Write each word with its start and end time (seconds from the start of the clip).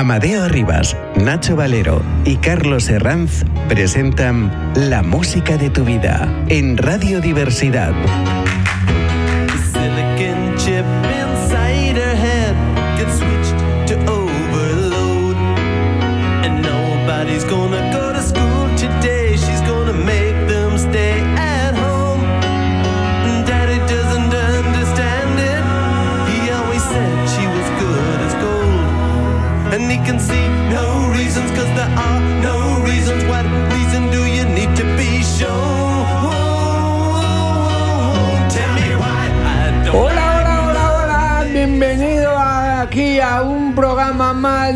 Amadeo 0.00 0.48
Rivas, 0.48 0.96
Nacho 1.14 1.56
Valero 1.56 2.02
y 2.24 2.36
Carlos 2.36 2.88
Herranz 2.88 3.44
presentan 3.68 4.50
La 4.74 5.02
música 5.02 5.58
de 5.58 5.68
tu 5.68 5.84
vida 5.84 6.26
en 6.48 6.78
Radio 6.78 7.20
Diversidad. 7.20 7.92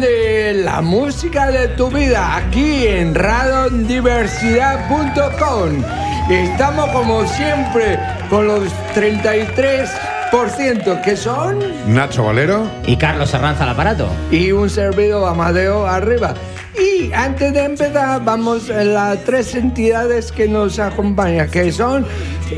De 0.00 0.54
la 0.64 0.80
música 0.80 1.50
de 1.50 1.68
tu 1.68 1.90
vida, 1.90 2.36
aquí 2.36 2.86
en 2.86 3.14
radiondiversidad.com. 3.14 5.84
Estamos 6.30 6.88
como 6.90 7.26
siempre 7.26 7.98
con 8.30 8.46
los 8.46 8.64
33% 8.94 11.02
que 11.02 11.16
son 11.16 11.58
Nacho 11.86 12.24
Valero. 12.24 12.66
Y 12.86 12.96
Carlos 12.96 13.34
Herranza 13.34 13.64
al 13.64 13.70
aparato. 13.70 14.08
y 14.30 14.52
un 14.52 14.70
servidor 14.70 15.28
Amadeo 15.28 15.86
arriba. 15.86 16.34
Y 16.76 17.12
antes 17.12 17.52
de 17.52 17.64
empezar, 17.64 18.24
vamos 18.24 18.68
a 18.68 18.82
las 18.82 19.22
tres 19.24 19.54
entidades 19.54 20.32
que 20.32 20.48
nos 20.48 20.80
acompañan, 20.80 21.48
que 21.48 21.70
son 21.70 22.04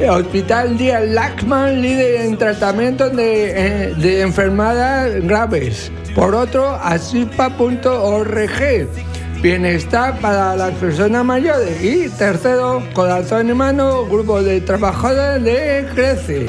Hospital 0.04 0.76
Díaz 0.76 1.08
Lachman, 1.08 1.80
líder 1.80 2.22
en 2.22 2.36
tratamiento 2.36 3.08
de, 3.08 3.50
eh, 3.50 3.94
de 3.94 4.20
enfermedades 4.20 5.26
graves. 5.26 5.90
Por 6.14 6.34
otro, 6.34 6.74
asispa.org, 6.82 8.48
bienestar 9.42 10.18
para 10.20 10.56
las 10.56 10.72
personas 10.74 11.24
mayores. 11.24 11.82
Y 11.82 12.08
tercero, 12.10 12.82
Corazón 12.92 13.50
y 13.50 13.54
Mano, 13.54 14.06
grupo 14.06 14.42
de 14.42 14.60
trabajadores 14.60 15.42
de 15.42 15.86
Crece. 15.94 16.46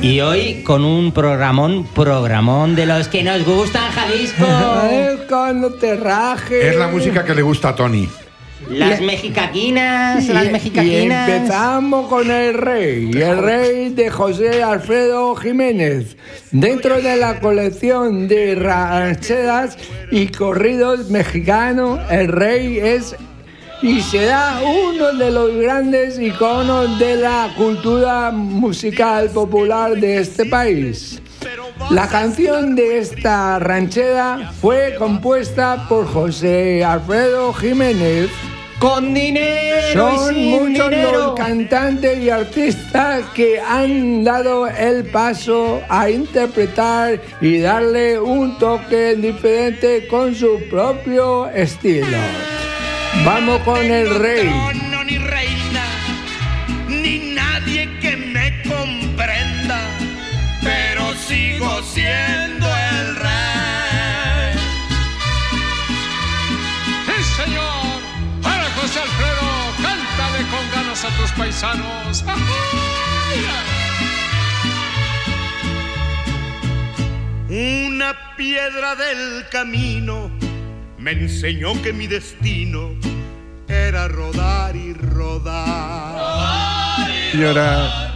Y 0.00 0.20
hoy 0.20 0.62
con 0.62 0.84
un 0.84 1.12
programón, 1.12 1.84
programón 1.94 2.76
de 2.76 2.86
los 2.86 3.08
que 3.08 3.22
nos 3.22 3.44
gustan, 3.44 3.90
Jalisco. 3.90 4.46
Cuando 5.28 5.74
te 5.74 5.96
rajes. 5.96 6.64
Es 6.64 6.76
la 6.76 6.88
música 6.88 7.24
que 7.24 7.34
le 7.34 7.42
gusta 7.42 7.70
a 7.70 7.74
Tony. 7.74 8.08
Las 8.68 9.00
mexicaquinas, 9.00 10.26
las 10.28 10.50
mexicaquinas. 10.50 11.28
Y 11.28 11.32
empezamos 11.32 12.08
con 12.08 12.30
el 12.30 12.54
rey, 12.54 13.10
el 13.14 13.38
rey 13.38 13.88
de 13.90 14.10
José 14.10 14.62
Alfredo 14.62 15.36
Jiménez. 15.36 16.16
Dentro 16.50 17.00
de 17.00 17.16
la 17.16 17.38
colección 17.40 18.26
de 18.26 18.56
rancheras 18.56 19.78
y 20.10 20.26
corridos 20.28 21.08
mexicanos, 21.08 22.00
el 22.10 22.28
rey 22.28 22.78
es 22.78 23.14
y 23.80 24.00
será 24.00 24.60
uno 24.64 25.12
de 25.12 25.30
los 25.30 25.54
grandes 25.54 26.18
iconos 26.18 26.98
de 26.98 27.16
la 27.16 27.52
cultura 27.56 28.32
musical 28.32 29.30
popular 29.30 29.96
de 29.96 30.18
este 30.18 30.46
país. 30.46 31.22
La 31.90 32.08
canción 32.08 32.74
de 32.74 32.98
esta 32.98 33.58
ranchera 33.60 34.52
fue 34.60 34.96
compuesta 34.98 35.86
por 35.88 36.06
José 36.06 36.84
Alfredo 36.84 37.52
Jiménez. 37.52 38.30
Con 38.78 39.12
dinero. 39.12 39.76
y 39.90 39.92
Son 39.92 40.34
sin 40.34 40.50
muchos 40.50 40.90
dinero. 40.90 41.12
los 41.12 41.34
cantantes 41.34 42.18
y 42.18 42.30
artistas 42.30 43.24
que 43.34 43.60
han 43.60 44.22
dado 44.22 44.68
el 44.68 45.04
paso 45.06 45.80
a 45.88 46.08
interpretar 46.08 47.20
y 47.40 47.58
darle 47.58 48.20
un 48.20 48.56
toque 48.58 49.16
diferente 49.16 50.06
con 50.06 50.34
su 50.34 50.60
propio 50.70 51.48
estilo. 51.48 52.18
Vamos 53.24 53.60
con 53.62 53.78
el 53.78 54.14
rey. 54.14 54.87
Paisanos. 71.60 72.24
Una 77.48 78.14
piedra 78.36 78.94
del 78.94 79.48
camino 79.50 80.30
me 80.98 81.12
enseñó 81.12 81.80
que 81.82 81.92
mi 81.92 82.06
destino 82.06 82.90
era 83.68 84.06
rodar 84.08 84.76
y 84.76 84.92
rodar. 84.92 85.38
Llorar. 87.34 88.14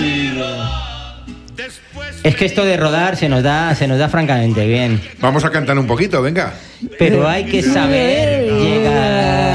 Y 0.00 0.34
llorar. 0.34 1.24
Después 1.54 2.20
Es 2.22 2.36
que 2.36 2.44
esto 2.44 2.64
de 2.64 2.76
rodar 2.76 3.16
se 3.16 3.28
nos 3.28 3.42
da, 3.42 3.74
se 3.74 3.86
nos 3.86 3.98
da 3.98 4.08
francamente 4.08 4.66
bien. 4.66 5.00
Vamos 5.20 5.44
a 5.44 5.50
cantar 5.50 5.78
un 5.78 5.86
poquito, 5.86 6.20
venga. 6.20 6.52
Pero 6.98 7.26
hay 7.26 7.44
que 7.46 7.62
saber 7.62 8.44
llegar. 8.52 9.45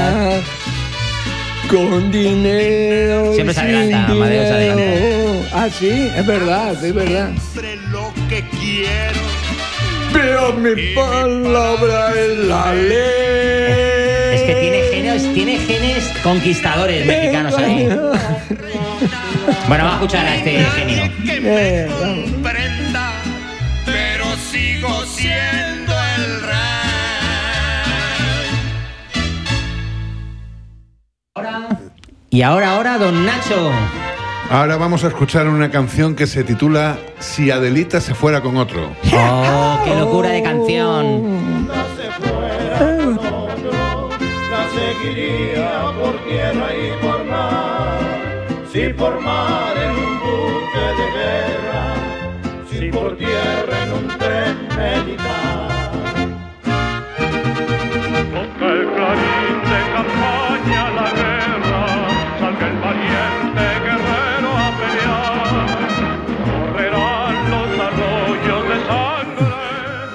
Con 1.72 2.12
dinero. 2.12 3.32
Siempre 3.32 3.54
se 3.54 3.60
adelanta, 3.62 4.12
Amadeo 4.12 4.42
se 4.46 4.52
adelanta. 4.52 4.82
dinero. 4.82 5.46
Ah, 5.54 5.68
sí, 5.70 6.10
es 6.14 6.26
verdad, 6.26 6.84
es 6.84 6.94
verdad. 6.94 7.30
siempre 7.34 7.76
lo 7.90 8.12
que 8.28 8.44
quiero. 8.60 9.20
Pero 10.12 10.52
mi 10.52 10.94
palabra 10.94 12.12
es 12.14 12.38
la 12.40 12.74
ley. 12.74 14.34
Es 14.34 14.42
que 14.42 14.54
tiene 14.60 14.82
genes, 14.92 15.32
tiene 15.32 15.58
genes 15.60 16.04
conquistadores 16.22 17.06
mexicanos 17.06 17.56
ahí. 17.56 17.88
Bueno, 19.66 19.84
vamos 19.84 19.92
a 19.92 19.94
escuchar 19.94 20.26
a 20.26 20.36
este 20.36 20.64
genio. 20.76 21.10
Eh, 21.26 21.88
vamos. 22.02 22.41
Y 32.32 32.40
ahora, 32.40 32.76
ahora, 32.76 32.96
don 32.96 33.26
Nacho. 33.26 33.70
Ahora 34.48 34.78
vamos 34.78 35.04
a 35.04 35.08
escuchar 35.08 35.46
una 35.48 35.70
canción 35.70 36.16
que 36.16 36.26
se 36.26 36.44
titula 36.44 36.96
Si 37.18 37.50
Adelita 37.50 38.00
se 38.00 38.14
fuera 38.14 38.40
con 38.40 38.56
otro. 38.56 38.90
Oh, 39.14 39.78
qué 39.84 39.94
locura 39.94 40.30
de 40.30 40.42
canción. 40.42 41.68
la 41.68 41.84
seguiría 44.72 45.82
por 46.00 46.16
tierra 46.24 46.68
y 46.74 47.04
por 47.04 47.24
mar. 47.26 48.00
Si 48.72 48.88
por 48.94 49.20
mar 49.20 49.74
en 49.76 49.90
un 49.90 50.20
buque 50.20 50.86
de 50.98 51.06
guerra, 51.18 51.84
si 52.70 52.90
por 52.90 53.14
tierra 53.18 53.82
en 53.82 53.92
un 53.92 54.08
tren 54.18 54.56
militar. 55.04 55.71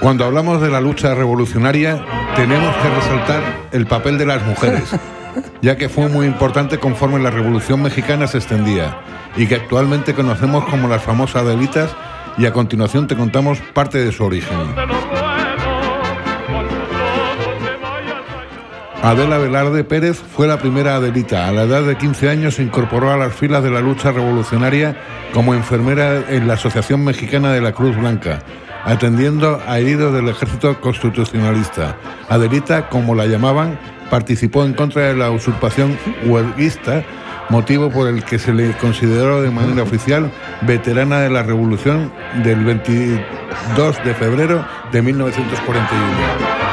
Cuando 0.08 0.24
hablamos 0.24 0.62
de 0.62 0.70
la 0.70 0.80
lucha 0.80 1.14
revolucionaria, 1.16 2.02
tenemos 2.38 2.74
que 2.78 2.90
resaltar 2.90 3.44
el 3.74 3.88
papel 3.88 4.18
de 4.18 4.26
las 4.26 4.42
mujeres, 4.46 4.90
ya 5.62 5.76
que 5.76 5.90
fue 5.90 6.08
muy 6.08 6.26
importante 6.26 6.78
conforme 6.78 7.20
la 7.20 7.30
Revolución 7.30 7.82
Mexicana 7.82 8.26
se 8.26 8.38
extendía 8.38 9.02
y 9.36 9.48
que 9.48 9.56
actualmente 9.56 10.14
conocemos 10.14 10.64
como 10.70 10.88
las 10.88 11.04
famosas 11.04 11.42
Adelitas 11.42 11.94
y 12.38 12.46
a 12.46 12.54
continuación 12.54 13.08
te 13.08 13.18
contamos 13.18 13.60
parte 13.74 13.98
de 13.98 14.14
su 14.14 14.24
origen. 14.24 14.58
Adela 19.04 19.40
Velarde 19.40 19.84
Pérez 19.84 20.18
fue 20.18 20.48
la 20.48 20.58
primera 20.58 20.96
Adelita. 20.96 21.50
A 21.50 21.52
la 21.52 21.64
edad 21.64 21.84
de 21.84 21.98
15 21.98 22.30
años 22.30 22.56
se 22.56 22.64
incorporó 22.64 23.12
a 23.12 23.18
las 23.18 23.34
filas 23.34 23.62
de 23.62 23.72
la 23.72 23.82
lucha 23.82 24.14
revolucionaria 24.14 24.96
como 25.34 25.54
enfermera 25.54 26.24
en 26.30 26.48
la 26.48 26.54
Asociación 26.54 27.04
Mexicana 27.04 27.52
de 27.52 27.60
la 27.60 27.74
Cruz 27.74 27.98
Blanca, 27.98 28.42
atendiendo 28.88 29.62
a 29.68 29.80
heridos 29.80 30.14
del 30.14 30.30
ejército 30.30 30.80
constitucionalista. 30.80 31.98
Adelita, 32.30 32.90
como 32.90 33.16
la 33.16 33.26
llamaban, 33.26 33.78
participó 34.10 34.64
en 34.64 34.74
contra 34.74 35.04
de 35.04 35.16
la 35.16 35.30
usurpación 35.30 35.98
huelguista, 36.26 37.04
motivo 37.50 37.90
por 37.90 38.08
el 38.08 38.24
que 38.24 38.40
se 38.40 38.54
le 38.54 38.72
consideró 38.78 39.42
de 39.42 39.52
manera 39.52 39.84
oficial 39.84 40.32
veterana 40.62 41.20
de 41.20 41.30
la 41.30 41.44
revolución 41.44 42.12
del 42.44 42.64
20 42.64 43.26
2 43.76 44.04
de 44.06 44.14
febrero 44.14 44.66
de 44.92 45.02
1941. 45.02 46.67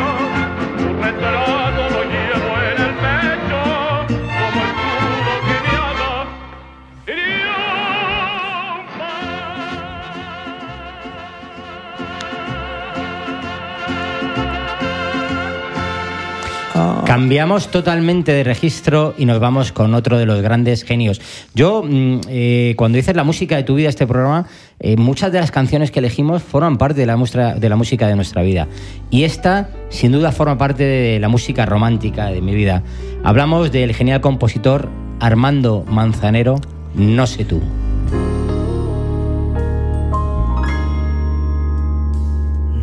Cambiamos 17.12 17.68
totalmente 17.68 18.32
de 18.32 18.42
registro 18.46 19.14
y 19.18 19.26
nos 19.26 19.42
vamos 19.42 19.74
con 19.74 19.94
otro 19.96 20.18
de 20.18 20.26
los 20.26 20.42
grandes 20.42 20.86
genios. 20.86 21.20
Yo, 21.54 21.84
mm, 21.84 22.22
eh, 22.30 22.74
cuando 22.78 22.96
dices 22.96 23.18
la 23.18 23.26
música 23.26 23.58
de 23.58 23.64
tu 23.64 23.76
vida, 23.76 23.90
este 23.90 24.08
programa, 24.08 24.48
eh, 24.80 24.96
muchas 24.96 25.30
de 25.34 25.42
las 25.42 25.52
canciones 25.52 25.92
que 25.92 26.00
elegimos 26.00 26.42
forman 26.42 26.78
parte 26.78 27.02
de 27.02 27.06
la, 27.06 27.18
muestra, 27.18 27.56
de 27.56 27.68
la 27.68 27.76
música 27.76 28.08
de 28.08 28.16
nuestra 28.16 28.44
vida. 28.44 28.70
Y 29.10 29.26
esta, 29.26 29.68
sin 29.90 30.14
duda, 30.14 30.32
forma 30.32 30.58
parte 30.58 30.86
de 30.86 31.20
la 31.20 31.28
música 31.28 31.66
romántica 31.66 32.28
de 32.28 32.40
mi 32.40 32.56
vida. 32.56 32.82
Hablamos 33.26 33.74
del 33.74 33.94
genial 33.94 34.22
compositor 34.22 34.88
Armando 35.20 35.84
Manzanero, 35.90 36.62
No 36.96 37.28
sé 37.28 37.44
tú. 37.44 37.60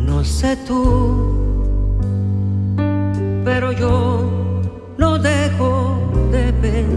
No 0.05 0.23
sé 0.23 0.55
tú, 0.67 1.38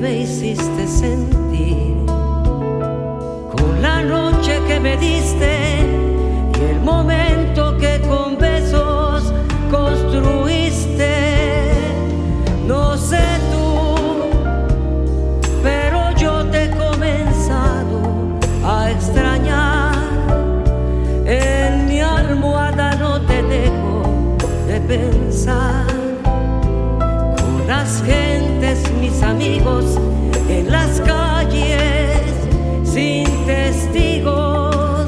me 0.00 0.20
hiciste 0.20 0.86
sentir. 0.86 1.94
Con 2.06 3.82
la 3.82 4.02
noche 4.02 4.58
que 4.66 4.80
me 4.80 4.96
diste 4.96 5.59
en 30.48 30.70
las 30.70 31.00
calles, 31.00 32.22
sin 32.84 33.24
testigos. 33.46 35.06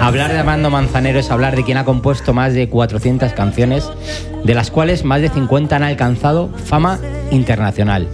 Hablar 0.00 0.32
de 0.32 0.38
Armando 0.38 0.70
Manzanero 0.70 1.18
es 1.18 1.30
hablar 1.30 1.56
de 1.56 1.64
quien 1.64 1.78
ha 1.78 1.84
compuesto 1.84 2.34
más 2.34 2.52
de 2.52 2.68
400 2.68 3.32
canciones, 3.32 3.88
de 4.44 4.54
las 4.54 4.70
cuales 4.70 5.04
más 5.04 5.22
de 5.22 5.30
50 5.30 5.76
han 5.76 5.82
alcanzado 5.82 6.50
fama 6.64 6.98
internacional. 7.30 8.08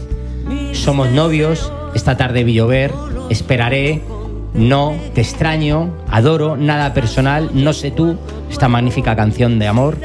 Somos 0.72 1.10
novios, 1.10 1.72
esta 1.94 2.16
tarde 2.16 2.44
vi 2.44 2.54
llover, 2.54 2.92
esperaré, 3.28 4.02
no, 4.52 4.94
te 5.14 5.20
extraño, 5.20 5.90
adoro, 6.10 6.56
nada 6.56 6.94
personal, 6.94 7.50
no 7.54 7.72
sé 7.72 7.90
tú, 7.90 8.16
esta 8.50 8.68
magnífica 8.68 9.16
canción 9.16 9.58
de 9.58 9.66
amor 9.66 9.96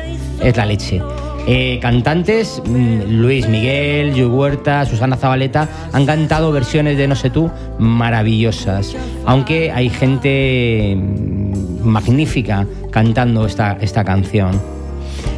es 0.42 0.58
la 0.58 0.66
leche. 0.66 1.02
Eh, 1.48 1.80
cantantes, 1.82 2.62
mm, 2.66 3.22
Luis 3.22 3.48
Miguel, 3.48 4.14
Yu 4.14 4.28
Huerta, 4.30 4.86
Susana 4.86 5.16
Zabaleta, 5.16 5.68
han 5.94 6.06
cantado 6.06 6.52
versiones 6.52 6.98
de 6.98 7.08
No 7.08 7.16
sé 7.16 7.30
tú 7.30 7.50
maravillosas, 7.80 8.96
aunque 9.26 9.72
hay 9.72 9.90
gente 9.90 10.96
mm, 10.96 11.88
magnífica 11.88 12.68
cantando 12.92 13.46
esta, 13.46 13.78
esta 13.82 14.04
canción. 14.04 14.62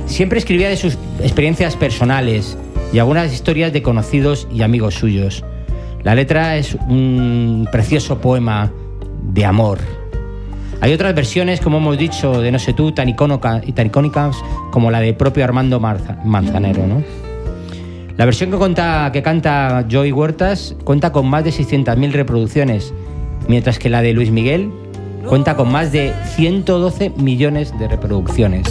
Siempre 0.06 0.40
escribía 0.40 0.70
de 0.70 0.78
sus 0.78 0.98
experiencias 1.22 1.76
personales 1.76 2.58
y 2.92 3.00
algunas 3.00 3.32
historias 3.34 3.72
de 3.72 3.82
conocidos 3.82 4.48
y 4.54 4.64
amigos 4.64 4.96
suyos. 4.96 5.44
La 6.04 6.16
letra 6.16 6.58
es 6.58 6.76
un 6.90 7.68
precioso 7.72 8.20
poema 8.20 8.72
de 9.24 9.46
amor. 9.46 10.01
Hay 10.82 10.94
otras 10.94 11.14
versiones, 11.14 11.62
como 11.62 11.78
hemos 11.78 11.98
dicho, 11.98 12.42
de 12.42 12.52
No 12.52 12.60
sé 12.60 12.74
tú, 12.74 12.92
tan, 12.92 13.08
icónica- 13.08 13.62
icónicas 13.66 14.36
como 14.72 14.90
la 14.92 15.00
de 15.00 15.14
propio 15.14 15.44
Armando 15.44 15.80
Manzanero. 15.80 16.86
¿no? 16.88 17.04
La 18.18 18.26
versión 18.26 18.52
que, 18.52 18.58
cuenta, 18.58 19.10
que 19.14 19.22
canta 19.24 19.86
Joey 19.90 20.12
Huertas 20.12 20.76
cuenta 20.84 21.12
con 21.12 21.28
más 21.28 21.44
de 21.44 21.52
600.000 21.52 22.12
reproducciones, 22.12 22.94
mientras 23.48 23.80
que 23.80 23.90
la 23.90 24.02
de 24.02 24.14
Luis 24.14 24.32
Miguel 24.32 24.72
cuenta 25.28 25.56
con 25.56 25.72
más 25.72 25.92
de 25.92 26.14
112 26.36 27.12
millones 27.18 27.78
de 27.80 27.88
reproducciones. 27.88 28.68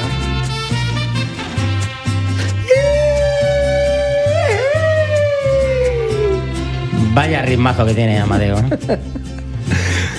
Vaya 7.13 7.41
ritmazo 7.41 7.85
que 7.85 7.93
tiene 7.93 8.19
Amadeo. 8.19 8.57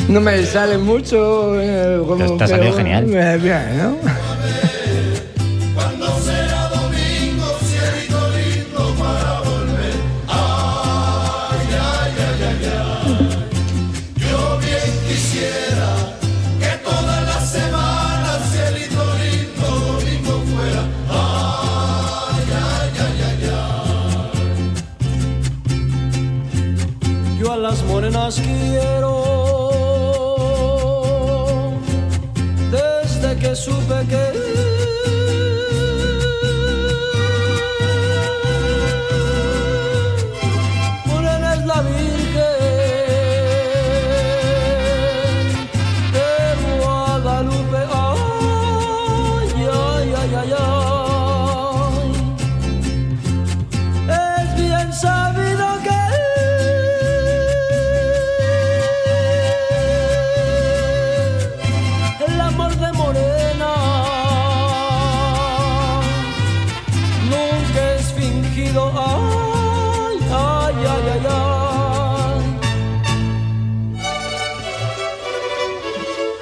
No 0.08 0.20
me 0.20 0.44
sale 0.46 0.78
mucho. 0.78 1.60
eh, 1.60 2.00
como 2.06 2.36
Te 2.36 2.44
ha 2.44 2.48
salido 2.48 2.72
que- 2.76 2.82
genial. 2.82 3.04
eh, 3.14 3.38
bien, 3.40 3.78
¿no? 3.78 3.96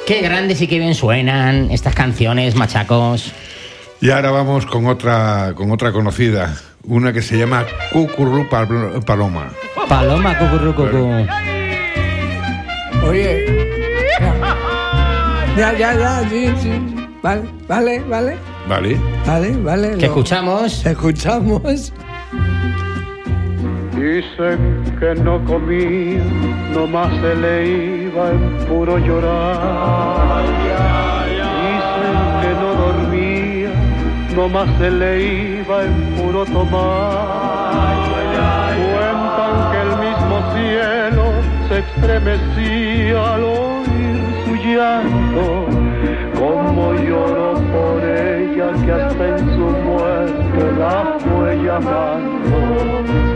Qué 0.06 0.20
grandes 0.22 0.60
y 0.62 0.68
qué 0.68 0.78
bien 0.78 0.94
suenan 0.94 1.70
estas 1.70 1.94
canciones, 1.94 2.54
machacos. 2.54 3.32
Y 4.00 4.10
ahora 4.10 4.30
vamos 4.30 4.64
con 4.66 4.86
otra, 4.86 5.52
con 5.56 5.70
otra 5.72 5.90
conocida, 5.90 6.54
una 6.84 7.12
que 7.12 7.22
se 7.22 7.36
llama 7.36 7.64
Cucurru 7.92 8.48
Pal- 8.48 9.04
Paloma. 9.04 9.50
Paloma, 9.88 10.38
cucurru, 10.38 10.74
cucú. 10.74 11.26
Oye. 13.06 13.46
Ya, 15.56 15.72
ya, 15.76 15.94
ya, 15.98 16.28
sí, 16.28 16.48
sí. 16.62 16.70
Vale, 17.22 17.42
vale, 17.66 18.00
vale. 18.00 18.36
¿Vale? 18.68 18.96
Vale, 19.26 19.56
vale. 19.56 19.88
¿Qué 19.92 19.96
lo- 19.96 20.06
escuchamos? 20.06 20.84
Escuchamos. 20.86 21.92
Dicen 24.06 24.84
que 25.00 25.16
no 25.16 25.44
comía, 25.44 26.22
nomás 26.72 27.12
se 27.20 27.34
le 27.34 27.54
iba 28.04 28.30
en 28.30 28.64
puro 28.68 28.98
llorar. 28.98 30.44
Dicen 31.66 32.18
que 32.40 32.50
no 32.62 32.68
dormía, 32.84 33.72
nomás 34.36 34.68
se 34.78 34.90
le 34.92 35.58
iba 35.58 35.82
en 35.82 35.94
puro 36.14 36.44
tomar. 36.44 37.96
Cuentan 38.94 39.54
que 39.72 39.78
el 39.86 39.92
mismo 40.06 40.36
cielo 40.54 41.24
se 41.68 41.76
estremecía 41.80 43.34
al 43.34 43.42
oír 43.42 44.18
su 44.44 44.54
llanto. 44.54 45.66
Como 46.38 46.94
lloró 46.94 47.54
por 47.74 47.98
ella 48.04 48.68
que 48.84 48.92
hasta 48.92 49.24
en 49.36 49.44
su 49.56 49.66
muerte 49.88 50.62
la 50.78 51.18
fue 51.18 51.56
llamando. 51.56 53.35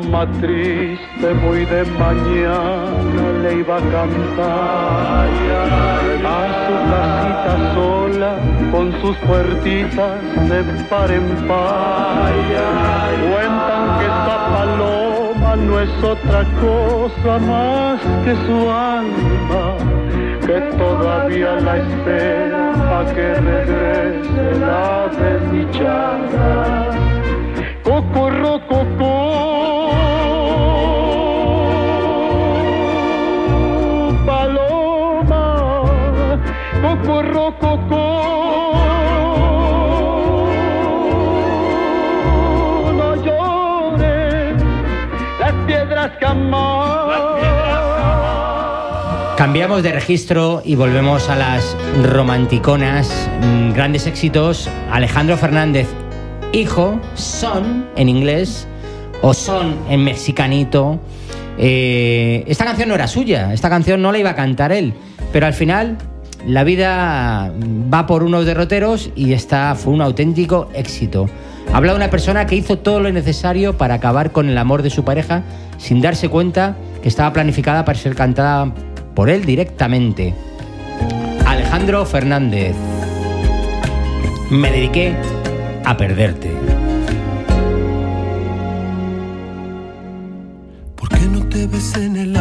paloma 0.00 0.26
triste 0.40 1.34
muy 1.42 1.64
de 1.64 1.84
mañana 1.98 3.32
le 3.42 3.58
iba 3.58 3.76
a 3.76 3.80
cantar 3.80 5.28
a 6.24 6.38
su 6.66 6.74
casita 6.90 7.74
sola 7.74 8.32
con 8.70 8.92
sus 9.00 9.16
puertitas 9.18 10.20
de 10.48 10.62
par 10.88 11.10
en 11.10 11.48
par. 11.48 12.32
Cuentan 13.30 13.98
que 13.98 14.04
esta 14.06 14.36
paloma 14.54 15.56
no 15.56 15.80
es 15.80 16.04
otra 16.04 16.44
cosa 16.60 17.38
más 17.46 18.00
que 18.24 18.34
su 18.46 18.70
alma 18.70 19.76
que 20.46 20.60
todavía 20.76 21.52
la 21.60 21.76
espera 21.76 22.70
que 23.14 23.34
regrese 23.34 24.58
la 24.60 25.08
desdichada. 25.18 26.90
Cocorro, 27.82 28.60
cocó, 28.68 28.99
No 42.96 43.16
llores, 43.24 44.62
las 45.38 45.52
piedras 45.66 46.10
jamás. 46.20 47.40
Cambiamos 49.36 49.82
de 49.82 49.92
registro 49.92 50.60
y 50.64 50.74
volvemos 50.74 51.28
a 51.30 51.36
las 51.36 51.76
romanticonas. 52.04 53.28
Mm, 53.40 53.72
Grandes 53.72 54.06
éxitos. 54.06 54.68
Alejandro 54.90 55.36
Fernández, 55.38 55.88
hijo, 56.52 57.00
son 57.14 57.86
en 57.96 58.08
inglés 58.10 58.66
o 59.22 59.32
son 59.32 59.76
en 59.88 60.04
mexicanito. 60.04 61.00
Eh, 61.56 62.44
esta 62.46 62.64
canción 62.64 62.88
no 62.90 62.94
era 62.94 63.06
suya, 63.06 63.52
esta 63.52 63.68
canción 63.70 64.00
no 64.02 64.12
la 64.12 64.18
iba 64.18 64.30
a 64.30 64.34
cantar 64.36 64.72
él, 64.72 64.94
pero 65.32 65.46
al 65.46 65.52
final 65.54 65.98
la 66.46 66.64
vida 66.64 67.52
va 67.92 68.06
por 68.06 68.22
unos 68.22 68.46
derroteros 68.46 69.10
y 69.14 69.32
esta 69.32 69.74
fue 69.74 69.92
un 69.92 70.00
auténtico 70.00 70.68
éxito. 70.74 71.28
Habla 71.72 71.92
de 71.92 71.96
una 71.96 72.10
persona 72.10 72.46
que 72.46 72.56
hizo 72.56 72.78
todo 72.78 73.00
lo 73.00 73.12
necesario 73.12 73.76
para 73.76 73.94
acabar 73.94 74.32
con 74.32 74.48
el 74.48 74.58
amor 74.58 74.82
de 74.82 74.90
su 74.90 75.04
pareja 75.04 75.42
sin 75.78 76.00
darse 76.00 76.28
cuenta 76.28 76.76
que 77.02 77.08
estaba 77.08 77.32
planificada 77.32 77.84
para 77.84 77.98
ser 77.98 78.14
cantada 78.14 78.72
por 79.14 79.30
él 79.30 79.44
directamente. 79.44 80.34
Alejandro 81.46 82.04
Fernández. 82.06 82.74
Me 84.50 84.70
dediqué 84.70 85.14
a 85.84 85.96
perderte. 85.96 86.50
¿Por 90.96 91.08
qué 91.08 91.20
no 91.26 91.46
te 91.48 91.66
ves 91.66 91.96
en 91.96 92.16
el 92.16 92.36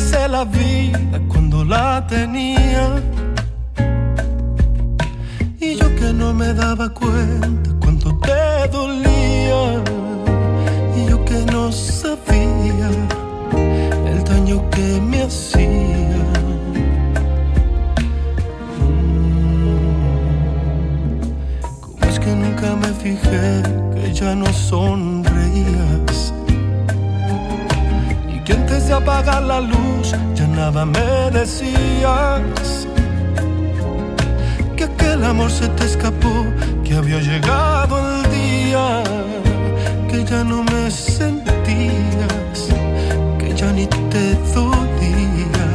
abracé 0.00 0.28
la 0.28 0.44
vida 0.44 1.20
cuando 1.28 1.64
la 1.64 2.06
tenía? 2.06 3.02
Y 5.60 5.76
yo 5.76 5.94
que 5.96 6.12
no 6.12 6.32
me 6.32 6.54
daba 6.54 6.88
cuenta 6.88 7.70
cuánto 7.80 8.16
te 8.18 8.68
dolía. 8.72 9.82
Y 10.96 11.10
yo 11.10 11.24
que 11.24 11.44
no 11.52 11.70
sabía 11.70 12.90
el 14.06 14.24
daño 14.24 14.68
que 14.70 15.00
me 15.00 15.22
hacía. 15.22 16.24
¿Cómo 21.80 22.10
es 22.10 22.18
que 22.18 22.34
nunca 22.34 22.74
me 22.76 22.88
fijé 22.88 23.62
que 23.94 24.12
ya 24.14 24.34
no 24.34 24.46
sonreías? 24.52 26.09
Que 28.50 28.56
antes 28.56 28.88
de 28.88 28.94
apagar 28.94 29.44
la 29.44 29.60
luz 29.60 30.12
ya 30.34 30.48
nada 30.48 30.84
me 30.84 31.30
decías. 31.30 32.88
Que 34.76 34.82
aquel 34.82 35.24
amor 35.24 35.52
se 35.52 35.68
te 35.68 35.84
escapó, 35.84 36.44
que 36.82 36.96
había 36.96 37.20
llegado 37.20 37.94
el 38.00 38.28
día, 38.32 39.04
que 40.08 40.24
ya 40.24 40.42
no 40.42 40.64
me 40.64 40.90
sentías, 40.90 42.58
que 43.38 43.54
ya 43.54 43.70
ni 43.70 43.86
te 43.86 44.34
dolía. 44.52 45.68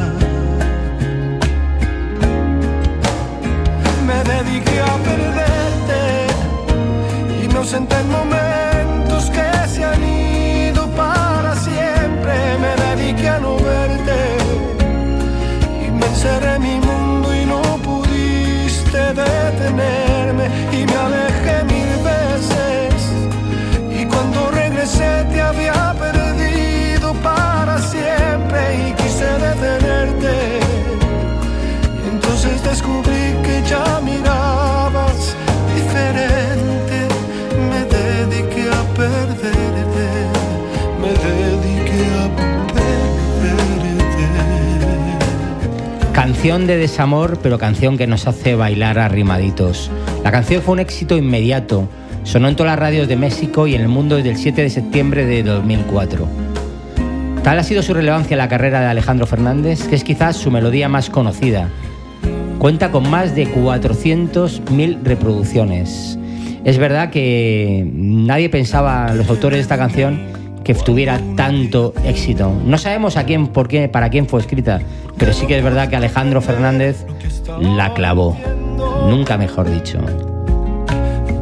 Me 4.06 4.18
dediqué 4.34 4.80
a 4.82 4.96
perderte 5.08 5.96
ausenté 7.56 7.96
en 8.00 8.10
momentos 8.10 8.75
me 16.46 16.54
encerré 16.54 16.54
en 16.54 16.62
mi 16.62 16.86
mundo 16.86 17.34
y 17.34 17.46
no 17.46 17.62
pudiste 17.82 18.98
detenerme 18.98 20.46
y 20.72 20.86
me 20.86 20.96
alejé 20.96 21.64
mil 21.64 21.90
veces. 22.04 22.94
Y 23.90 24.04
cuando 24.06 24.50
regresé 24.50 25.24
te 25.32 25.40
había 25.40 25.94
perdido 25.98 27.14
para 27.14 27.78
siempre 27.78 28.88
y 28.88 28.92
quise 28.92 29.24
detenerte. 29.24 30.60
Y 32.04 32.08
entonces 32.08 32.62
descubrí 32.62 33.34
que 33.42 33.62
ya 33.68 34.00
mirabas 34.02 34.25
Canción 46.36 46.66
de 46.66 46.76
desamor, 46.76 47.38
pero 47.42 47.58
canción 47.58 47.96
que 47.96 48.06
nos 48.06 48.26
hace 48.26 48.54
bailar 48.54 48.98
arrimaditos. 48.98 49.90
La 50.22 50.30
canción 50.30 50.60
fue 50.60 50.74
un 50.74 50.80
éxito 50.80 51.16
inmediato. 51.16 51.88
Sonó 52.24 52.48
en 52.48 52.56
todas 52.56 52.72
las 52.72 52.78
radios 52.78 53.08
de 53.08 53.16
México 53.16 53.66
y 53.66 53.74
en 53.74 53.80
el 53.80 53.88
mundo 53.88 54.16
desde 54.16 54.32
el 54.32 54.36
7 54.36 54.60
de 54.60 54.68
septiembre 54.68 55.24
de 55.24 55.42
2004. 55.42 56.28
Tal 57.42 57.58
ha 57.58 57.62
sido 57.62 57.82
su 57.82 57.94
relevancia 57.94 58.34
en 58.34 58.38
la 58.38 58.50
carrera 58.50 58.80
de 58.80 58.86
Alejandro 58.86 59.26
Fernández, 59.26 59.88
que 59.88 59.96
es 59.96 60.04
quizás 60.04 60.36
su 60.36 60.50
melodía 60.50 60.90
más 60.90 61.08
conocida. 61.08 61.70
Cuenta 62.58 62.90
con 62.92 63.08
más 63.08 63.34
de 63.34 63.48
400.000 63.48 65.02
reproducciones. 65.04 66.18
Es 66.64 66.76
verdad 66.76 67.08
que 67.08 67.90
nadie 67.94 68.50
pensaba, 68.50 69.14
los 69.14 69.30
autores 69.30 69.56
de 69.56 69.62
esta 69.62 69.78
canción, 69.78 70.20
que 70.66 70.74
tuviera 70.74 71.20
tanto 71.36 71.94
éxito. 72.04 72.52
No 72.64 72.76
sabemos 72.76 73.16
a 73.16 73.22
quién, 73.22 73.46
por 73.46 73.68
qué, 73.68 73.88
para 73.88 74.10
quién 74.10 74.26
fue 74.26 74.40
escrita, 74.40 74.80
pero 75.16 75.32
sí 75.32 75.46
que 75.46 75.56
es 75.56 75.62
verdad 75.62 75.88
que 75.88 75.94
Alejandro 75.94 76.42
Fernández 76.42 77.06
la 77.60 77.94
clavó. 77.94 78.36
Nunca 79.08 79.38
mejor 79.38 79.70
dicho. 79.70 80.00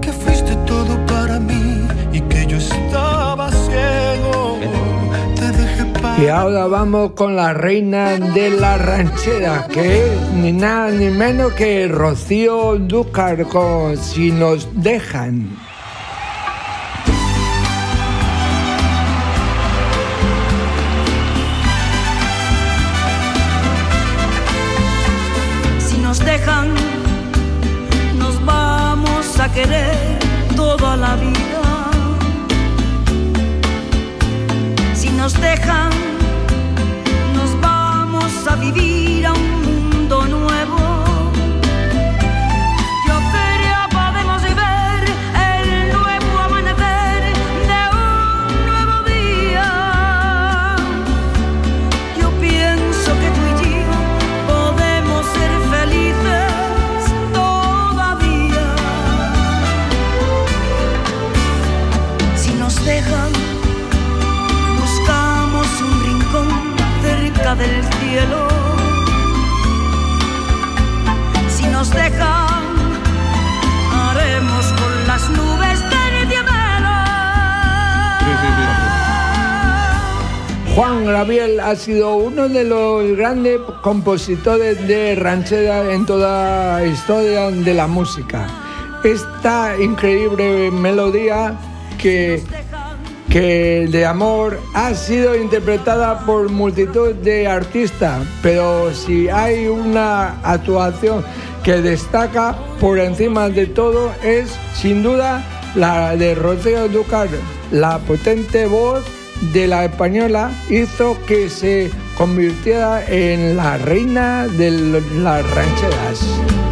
Que 0.02 0.12
fuiste 0.12 0.54
todo 0.66 0.98
para 1.06 1.40
mí 1.40 1.86
y 2.12 2.20
que 2.20 2.46
yo 2.46 2.58
estaba 2.58 3.50
ciego. 3.50 4.58
Te 5.36 5.50
dejé 5.52 5.86
para 6.02 6.22
Y 6.22 6.28
ahora 6.28 6.66
vamos 6.66 7.12
con 7.12 7.34
la 7.34 7.54
reina 7.54 8.18
de 8.18 8.50
la 8.50 8.76
ranchera, 8.76 9.66
que 9.72 10.04
es 10.04 10.32
ni 10.34 10.52
nada 10.52 10.90
ni 10.90 11.08
menos 11.08 11.54
que 11.54 11.88
Rocío 11.88 12.76
Dúcar 12.78 13.44
con 13.44 13.96
Si 13.96 14.30
nos 14.30 14.68
dejan. 14.74 15.63
Querer 29.54 29.94
toda 30.56 30.96
la 30.96 31.14
vida. 31.14 31.90
Si 34.94 35.10
nos 35.10 35.32
dejan, 35.40 35.90
del 67.56 67.84
cielo. 67.84 68.48
Si 71.48 71.66
nos 71.68 71.90
dejan, 71.90 72.62
haremos 73.92 74.66
con 74.72 75.06
las 75.06 75.30
nubes 75.30 75.80
terciopelo. 75.90 76.54
Juan 80.74 81.04
Gabriel 81.04 81.60
ha 81.60 81.76
sido 81.76 82.16
uno 82.16 82.48
de 82.48 82.64
los 82.64 83.16
grandes 83.16 83.60
compositores 83.82 84.86
de 84.88 85.14
ranchera 85.14 85.92
en 85.92 86.04
toda 86.04 86.80
la 86.80 86.86
historia 86.86 87.50
de 87.50 87.74
la 87.74 87.86
música. 87.86 88.48
Esta 89.04 89.76
increíble 89.80 90.72
melodía 90.72 91.54
que, 91.98 92.42
que 93.34 93.88
de 93.90 94.06
amor 94.06 94.60
ha 94.74 94.94
sido 94.94 95.34
interpretada 95.34 96.24
por 96.24 96.50
multitud 96.50 97.16
de 97.16 97.48
artistas, 97.48 98.24
pero 98.40 98.94
si 98.94 99.28
hay 99.28 99.66
una 99.66 100.40
actuación 100.44 101.24
que 101.64 101.82
destaca 101.82 102.56
por 102.80 103.00
encima 103.00 103.48
de 103.48 103.66
todo 103.66 104.12
es 104.22 104.56
sin 104.72 105.02
duda 105.02 105.42
la 105.74 106.14
de 106.14 106.36
Rocío 106.36 106.88
Ducar. 106.88 107.26
La 107.72 107.98
potente 107.98 108.66
voz 108.66 109.02
de 109.52 109.66
la 109.66 109.84
española 109.86 110.52
hizo 110.70 111.18
que 111.26 111.50
se 111.50 111.90
convirtiera 112.16 113.04
en 113.04 113.56
la 113.56 113.78
reina 113.78 114.46
de 114.46 114.70
las 114.70 115.44
rancheras. 115.50 116.63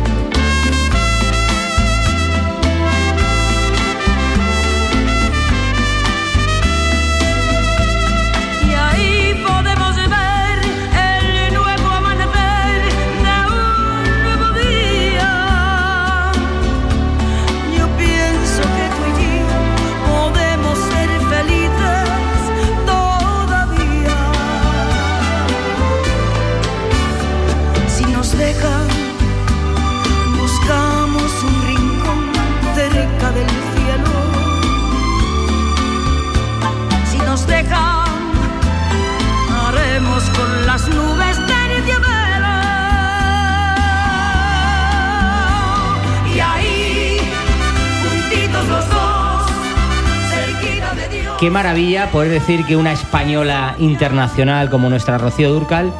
Maravilla 51.52 52.10
poder 52.10 52.30
decir 52.30 52.64
que 52.64 52.76
una 52.76 52.92
española 52.92 53.76
internacional 53.78 54.70
como 54.70 54.88
nuestra 54.88 55.18
Rocío 55.18 55.52
Durcal 55.52 55.92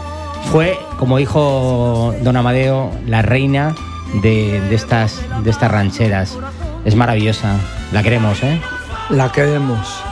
fue, 0.50 0.78
como 0.98 1.18
dijo 1.18 2.14
don 2.22 2.36
Amadeo, 2.36 2.90
la 3.06 3.22
reina 3.22 3.74
de, 4.22 4.60
de 4.60 4.74
estas, 4.74 5.20
de 5.44 5.50
estas 5.50 5.70
rancheras. 5.70 6.38
Es 6.84 6.96
maravillosa, 6.96 7.56
la 7.92 8.02
queremos, 8.02 8.42
¿eh? 8.42 8.60
La 9.10 9.30
queremos. 9.30 10.02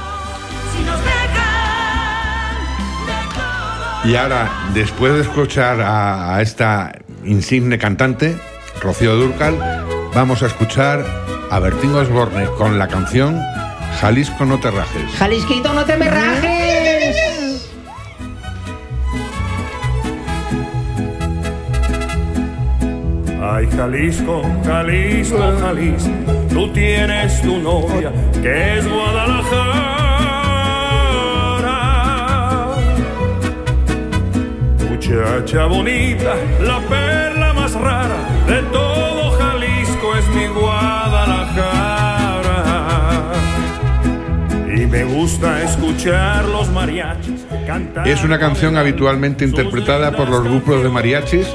Y 4.05 4.15
ahora, 4.15 4.49
después 4.73 5.15
de 5.15 5.23
escuchar 5.23 5.81
a, 5.81 6.37
a 6.37 6.43
esta 6.43 6.93
insigne 7.25 7.79
cantante, 7.79 8.39
Rocío 8.81 9.17
Durcal, 9.17 9.59
vamos 10.15 10.43
a 10.43 10.47
escuchar 10.47 11.05
a 11.51 11.59
Bertín 11.59 11.95
Osborne 11.95 12.47
con 12.57 12.79
la 12.79 12.89
canción 12.89 13.41
Jalisco 14.01 14.47
no 14.47 14.59
te 14.59 14.71
rajes. 14.71 15.13
Jalisquito, 15.19 15.75
no 15.75 15.85
te 15.85 15.95
me 15.99 16.09
rajes. 16.09 17.71
Ay, 23.43 23.69
Jalisco, 23.77 24.43
Jalisco, 24.65 25.53
Jalisco, 25.61 26.11
tú 26.49 26.73
tienes 26.73 27.43
tu 27.43 27.59
novia 27.59 28.11
que 28.41 28.79
es 28.79 28.89
Guadalajara. 28.89 29.97
Muchacha 34.89 35.67
bonita, 35.67 36.37
la 36.63 36.81
perla 36.89 37.53
más 37.53 37.75
rara 37.75 38.17
de 38.47 38.63
todo 38.73 38.90
gusta 45.21 45.63
escuchar 45.63 46.47
los 46.47 46.71
mariachis. 46.71 47.45
Es 48.07 48.25
una 48.25 48.39
canción 48.39 48.79
habitualmente 48.79 49.45
interpretada 49.45 50.17
por 50.17 50.31
los 50.31 50.43
grupos 50.43 50.83
de 50.83 50.89
mariachis. 50.89 51.47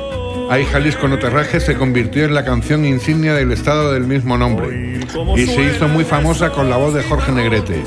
Ay 0.51 0.65
Jalisco 0.65 1.07
no 1.07 1.17
te 1.17 1.31
rajes 1.31 1.63
se 1.63 1.75
convirtió 1.75 2.25
en 2.25 2.35
la 2.35 2.45
canción 2.45 2.85
insignia 2.85 3.33
del 3.33 3.51
estado 3.51 3.91
del 3.91 4.03
mismo 4.03 4.37
nombre 4.37 4.99
y 5.35 5.47
se 5.47 5.63
hizo 5.63 5.87
muy 5.87 6.03
famosa 6.03 6.51
con 6.51 6.69
la 6.69 6.77
voz 6.77 6.93
de 6.93 7.01
Jorge 7.01 7.31
Negrete. 7.31 7.83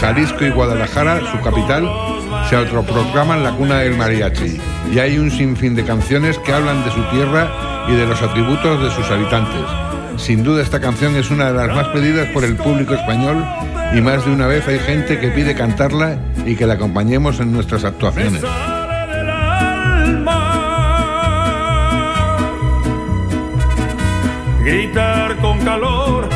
Jalisco 0.00 0.44
y 0.44 0.50
Guadalajara, 0.50 1.20
su 1.30 1.40
capital, 1.40 1.88
se 2.50 2.56
autoproclaman 2.56 3.44
la 3.44 3.52
cuna 3.52 3.78
del 3.78 3.96
mariachi 3.96 4.60
y 4.92 4.98
hay 4.98 5.18
un 5.18 5.30
sinfín 5.30 5.76
de 5.76 5.84
canciones 5.84 6.36
que 6.40 6.52
hablan 6.52 6.82
de 6.84 6.90
su 6.90 7.02
tierra 7.10 7.86
y 7.88 7.92
de 7.92 8.06
los 8.06 8.20
atributos 8.20 8.82
de 8.82 8.90
sus 8.90 9.08
habitantes. 9.08 10.01
Sin 10.16 10.44
duda 10.44 10.62
esta 10.62 10.80
canción 10.80 11.16
es 11.16 11.30
una 11.30 11.52
de 11.52 11.66
las 11.66 11.74
más 11.74 11.88
pedidas 11.88 12.28
por 12.28 12.44
el 12.44 12.56
público 12.56 12.94
español 12.94 13.44
y 13.94 14.00
más 14.00 14.24
de 14.24 14.32
una 14.32 14.46
vez 14.46 14.66
hay 14.68 14.78
gente 14.78 15.18
que 15.18 15.28
pide 15.28 15.54
cantarla 15.54 16.16
y 16.46 16.56
que 16.56 16.66
la 16.66 16.74
acompañemos 16.74 17.40
en 17.40 17.52
nuestras 17.52 17.84
actuaciones. 17.84 18.42
gritar 24.64 25.36
con 25.38 25.58
calor, 25.64 26.28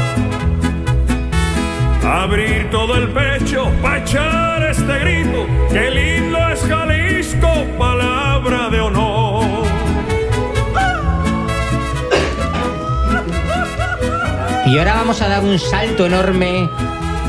abrir 2.04 2.68
todo 2.70 2.96
el 2.96 3.08
pecho 3.10 3.70
para 3.80 3.98
echar 3.98 4.62
este 4.64 4.98
grito, 4.98 5.46
qué 5.72 5.90
lindo 5.90 6.38
es 6.48 6.60
Jalisco, 6.60 7.48
palabra 7.78 8.68
de 8.68 8.80
honor. 8.80 9.55
Y 14.66 14.78
ahora 14.78 14.94
vamos 14.94 15.22
a 15.22 15.28
dar 15.28 15.44
un 15.44 15.60
salto 15.60 16.06
enorme 16.06 16.68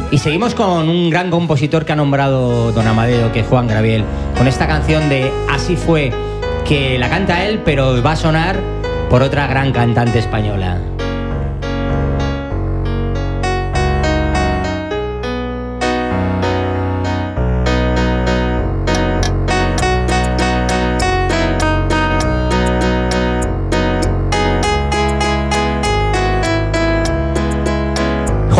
y 0.10 0.18
seguimos 0.18 0.56
con 0.56 0.90
un 0.90 1.12
gran 1.12 1.30
compositor 1.30 1.86
que 1.86 1.94
ha 1.94 1.96
nombrado 1.96 2.72
Don 2.72 2.88
Amadeo, 2.88 3.32
que 3.32 3.42
es 3.42 3.48
Juan 3.48 3.68
Graviel, 3.68 4.04
con 4.36 4.48
esta 4.48 4.68
canción 4.68 5.08
de 5.08 5.32
Así 5.48 5.76
fue, 5.76 6.12
que 6.66 6.98
la 6.98 7.10
canta 7.10 7.46
él, 7.46 7.62
pero 7.64 8.02
va 8.02 8.14
a 8.14 8.16
sonar 8.16 8.60
por 9.12 9.22
otra 9.22 9.46
gran 9.46 9.72
cantante 9.72 10.18
española. 10.18 10.80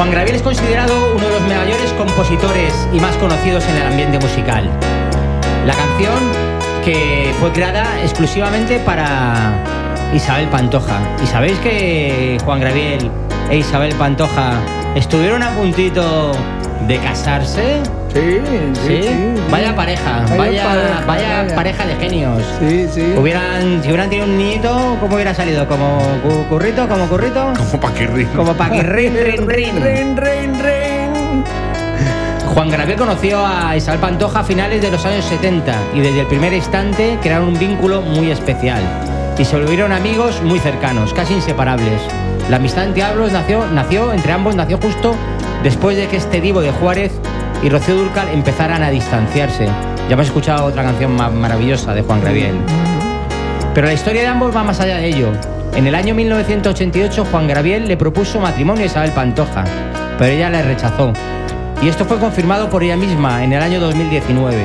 Juan 0.08 0.16
Graviel 0.16 0.38
es 0.38 0.42
considerado 0.42 1.16
uno 1.18 1.28
de 1.28 1.34
los 1.34 1.42
mayores 1.42 1.92
compositores 1.98 2.88
y 2.94 3.00
más 3.02 3.14
conocidos 3.18 3.66
en 3.68 3.76
el 3.76 3.88
ambiente 3.88 4.18
musical. 4.20 4.70
La 5.66 5.74
canción 5.74 6.18
que 6.86 7.34
fue 7.42 7.52
creada 7.52 8.02
exclusivamente 8.02 8.80
para 8.80 9.62
Isabel 10.14 10.48
Pantoja. 10.48 11.02
¿Y 11.22 11.28
sabéis 11.28 11.60
que 11.60 12.38
Juan 12.46 12.62
Graviel 12.62 13.12
e 13.50 13.58
Isabel 13.58 13.94
Pantoja 13.96 14.54
estuvieron 14.96 15.44
a 15.44 15.50
puntito 15.50 16.32
de 16.88 17.00
casarse? 17.00 17.82
Sí, 18.14 18.40
sí, 18.88 19.04
sí. 19.04 19.10
Vaya 19.52 19.76
pareja, 19.76 20.22
Vaya 20.22 20.36
vaya, 20.38 20.64
pareja, 20.64 21.04
vaya 21.06 21.44
vaya. 21.44 21.56
pareja 21.56 21.86
de 21.86 21.96
genios. 21.96 22.44
Sí, 22.60 22.88
sí. 22.92 23.14
Hubieran, 23.18 23.82
si 23.84 23.90
hubieran 23.90 24.10
tenido 24.10 24.26
un 24.28 24.38
niñito, 24.38 24.98
¿cómo 25.00 25.16
hubiera 25.16 25.34
salido? 25.34 25.68
¿Como 25.68 26.00
cu- 26.24 26.44
currito? 26.50 26.88
¿Como 26.88 27.06
currito? 27.08 27.54
Como 27.58 27.80
paquirrín. 27.82 28.28
Como 28.36 28.54
paquirrín, 28.54 29.14
rin, 29.24 29.48
rin. 29.48 29.82
Rin, 29.84 30.18
rin, 30.18 30.60
rin. 30.60 31.44
Juan 32.54 32.70
Graviel 32.72 32.98
conoció 32.98 33.46
a 33.46 33.76
Isabel 33.78 34.00
Pantoja 34.00 34.40
a 34.40 34.44
finales 34.44 34.82
de 34.82 34.90
los 34.90 35.06
años 35.06 35.24
70 35.26 35.74
y 35.94 36.00
desde 36.00 36.22
el 36.22 36.28
primer 36.28 36.54
instante 36.54 37.18
crearon 37.22 37.50
un 37.50 37.60
vínculo 37.60 38.02
muy 38.02 38.32
especial 38.32 38.82
y 39.38 39.46
se 39.46 39.56
volvieron 39.56 39.92
amigos 39.92 40.42
muy 40.42 40.58
cercanos, 40.58 41.14
casi 41.14 41.36
inseparables. 41.36 42.02
La 42.50 42.56
amistad 42.58 42.86
entre 42.86 43.04
ambos 43.04 43.32
nació, 43.32 43.64
nació, 43.68 44.12
entre 44.12 44.32
ambos 44.32 44.56
nació 44.56 44.80
justo 44.80 45.14
después 45.62 45.98
de 45.98 46.08
que 46.08 46.18
este 46.18 46.42
divo 46.42 46.62
de 46.62 46.72
Juárez 46.72 47.12
y 47.64 47.70
Rocío 47.70 47.96
Durcal 47.96 48.30
empezaran 48.30 48.84
a 48.84 48.90
distanciarse. 48.90 49.66
Ya 50.08 50.14
hemos 50.14 50.28
escuchado 50.28 50.66
otra 50.66 50.84
canción 50.84 51.16
ma- 51.16 51.30
maravillosa 51.30 51.94
de 51.94 52.02
Juan 52.02 52.22
Graviel. 52.22 52.56
Pero 53.74 53.88
la 53.88 53.94
historia 53.94 54.22
de 54.22 54.28
ambos 54.28 54.56
va 54.56 54.64
más 54.64 54.80
allá 54.80 54.98
de 54.98 55.08
ello. 55.08 55.30
En 55.76 55.86
el 55.86 55.94
año 55.96 56.16
1988 56.16 57.26
Juan 57.30 57.48
Graviel 57.48 57.88
le 57.88 57.98
propuso 57.98 58.40
matrimonio 58.40 58.84
a 58.84 58.86
Isabel 58.88 59.12
Pantoja, 59.12 59.64
pero 60.18 60.32
ella 60.34 60.50
le 60.50 60.64
rechazó. 60.64 61.14
Y 61.82 61.90
esto 61.90 62.06
fue 62.06 62.18
confirmado 62.18 62.70
por 62.70 62.82
ella 62.84 62.96
misma 62.98 63.44
en 63.44 63.54
el 63.54 63.62
año 63.62 63.80
2019, 63.80 64.58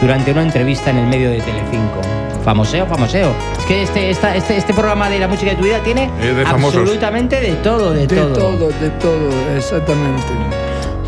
durante 0.00 0.30
una 0.32 0.42
entrevista 0.42 0.90
en 0.90 0.98
el 0.98 1.06
medio 1.06 1.28
de 1.30 1.40
Telecinco. 1.40 2.00
Famoseo, 2.44 2.86
famoseo. 2.86 3.32
Es 3.58 3.64
que 3.66 3.82
este, 3.82 4.08
esta- 4.10 4.34
este, 4.36 4.56
este 4.56 4.72
programa 4.72 5.10
de 5.10 5.18
la 5.18 5.28
música 5.28 5.50
de 5.50 5.56
tu 5.56 5.64
vida 5.64 5.78
tiene 5.80 6.08
de 6.20 6.44
absolutamente 6.46 7.40
de 7.40 7.52
todo, 7.56 7.92
de, 7.92 8.06
De 8.06 8.16
todo. 8.16 8.32
todo, 8.32 8.68
de 8.80 8.88
todo, 9.00 9.30
exactamente. 9.56 10.22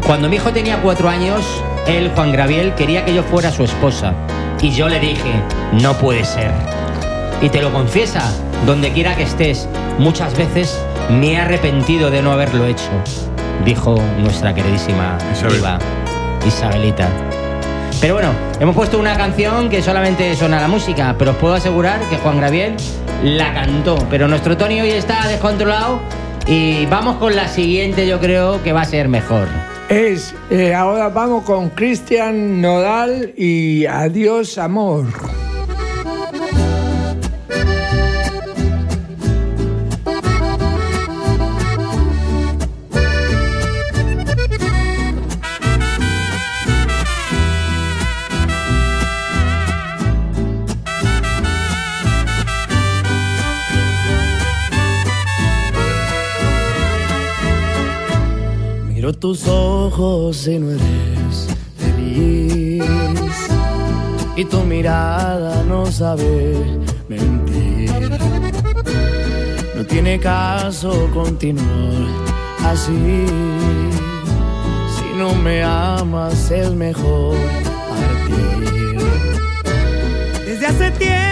Cuando 0.08 0.30
mi 0.30 0.36
hijo 0.36 0.50
tenía 0.54 0.80
cuatro 0.80 1.10
años, 1.10 1.44
él, 1.86 2.10
Juan 2.14 2.32
Graviel, 2.32 2.74
quería 2.74 3.04
que 3.04 3.12
yo 3.12 3.22
fuera 3.22 3.52
su 3.52 3.62
esposa. 3.62 4.14
Y 4.58 4.70
yo 4.70 4.88
le 4.88 4.98
dije, 5.00 5.30
no 5.82 5.92
puede 5.98 6.24
ser. 6.24 6.50
Y 7.42 7.50
te 7.50 7.60
lo 7.60 7.70
confiesa, 7.70 8.22
donde 8.64 8.90
quiera 8.90 9.14
que 9.16 9.24
estés, 9.24 9.68
muchas 9.98 10.34
veces 10.34 10.82
me 11.10 11.32
he 11.32 11.36
arrepentido 11.36 12.10
de 12.10 12.22
no 12.22 12.32
haberlo 12.32 12.64
hecho, 12.64 12.88
dijo 13.66 13.96
nuestra 14.18 14.54
queridísima 14.54 15.18
Isabel. 15.30 15.56
diva, 15.56 15.78
Isabelita. 16.46 17.06
Pero 18.00 18.14
bueno, 18.14 18.30
hemos 18.60 18.74
puesto 18.74 18.98
una 18.98 19.14
canción 19.14 19.68
que 19.68 19.82
solamente 19.82 20.34
suena 20.36 20.58
la 20.58 20.68
música, 20.68 21.16
pero 21.18 21.32
os 21.32 21.36
puedo 21.36 21.52
asegurar 21.52 22.00
que 22.08 22.16
Juan 22.16 22.38
Graviel 22.38 22.76
la 23.22 23.52
cantó. 23.52 23.98
Pero 24.08 24.26
nuestro 24.26 24.56
Tony 24.56 24.80
hoy 24.80 24.88
está 24.88 25.28
descontrolado 25.28 26.00
y 26.46 26.86
vamos 26.86 27.16
con 27.16 27.36
la 27.36 27.46
siguiente, 27.46 28.06
yo 28.06 28.18
creo 28.20 28.62
que 28.62 28.72
va 28.72 28.80
a 28.80 28.86
ser 28.86 29.08
mejor. 29.08 29.67
Es, 29.88 30.34
eh, 30.50 30.74
ahora 30.74 31.08
vamos 31.08 31.44
con 31.44 31.70
Cristian 31.70 32.60
Nodal 32.60 33.32
y 33.38 33.86
Adiós 33.86 34.58
Amor. 34.58 35.06
Tus 59.16 59.48
ojos 59.48 60.46
y 60.46 60.58
no 60.58 60.70
eres 60.70 61.48
feliz. 61.78 62.84
Y 64.36 64.44
tu 64.44 64.62
mirada 64.64 65.64
no 65.64 65.86
sabe 65.86 66.54
mentir. 67.08 67.90
No 69.74 69.84
tiene 69.86 70.20
caso 70.20 71.08
continuar 71.14 72.06
así. 72.64 73.24
Si 74.94 75.18
no 75.18 75.34
me 75.34 75.64
amas 75.64 76.50
es 76.50 76.70
mejor 76.72 77.34
partir. 77.88 79.00
Desde 80.44 80.66
hace 80.66 80.90
tiempo 80.92 81.27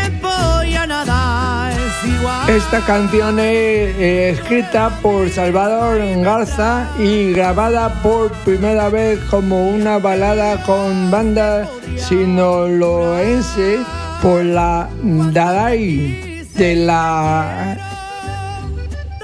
Esta 2.48 2.80
canción 2.80 3.38
es 3.40 3.94
eh, 3.98 4.30
escrita 4.30 4.90
por 5.02 5.28
Salvador 5.30 5.98
Garza 6.22 6.88
y 6.98 7.32
grabada 7.32 8.02
por 8.02 8.30
primera 8.44 8.88
vez 8.88 9.18
como 9.30 9.68
una 9.68 9.98
balada 9.98 10.62
con 10.64 11.10
banda 11.10 11.68
sinaloense 11.96 13.78
por 14.22 14.44
la 14.44 14.88
Dadai 15.02 16.44
de 16.54 16.76
la 16.76 17.76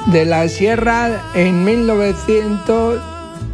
de 0.07 0.25
la 0.25 0.49
Sierra 0.49 1.21
en 1.35 1.64
1900 1.64 3.01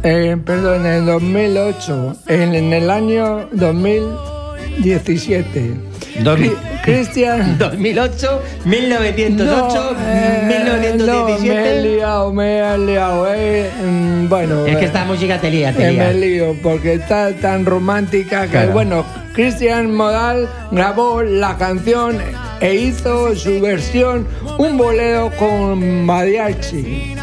eh, 0.03 0.37
perdón, 0.43 0.85
en 0.85 0.91
el 0.93 1.05
2008 1.05 2.15
en, 2.27 2.55
en 2.55 2.73
el 2.73 2.89
año 2.89 3.47
2017 3.51 5.73
Dos 6.23 6.39
mil- 6.39 6.51
Cri- 6.51 6.78
Cristian 6.93 7.57
2008, 7.59 8.41
1908, 8.65 9.95
eh, 9.99 10.41
No, 10.43 10.49
me 10.49 10.87
he 10.87 10.93
1917. 10.93 11.81
liado, 11.83 12.33
me 12.33 12.59
he 12.59 12.77
liado. 12.77 13.27
eh. 13.33 13.69
Mm, 13.83 14.27
Bueno, 14.29 14.65
es 14.65 14.75
que 14.77 14.83
eh, 14.83 14.87
esta 14.87 15.05
música 15.05 15.39
te 15.39 15.49
lía, 15.51 15.73
te 15.73 15.87
eh, 15.87 15.91
lía. 15.91 16.03
me 16.07 16.13
lío 16.15 16.55
porque 16.61 16.93
está 16.95 17.31
tan 17.33 17.65
romántica 17.65 18.43
que, 18.43 18.49
Claro. 18.51 18.71
bueno, 18.71 19.05
Cristian 19.33 19.93
Modal 19.95 20.47
grabó 20.71 21.21
la 21.23 21.55
canción 21.57 22.17
e 22.59 22.75
hizo 22.75 23.35
su 23.35 23.59
versión, 23.61 24.27
un 24.57 24.77
bolero 24.77 25.31
con 25.37 26.05
mariachi. 26.05 27.15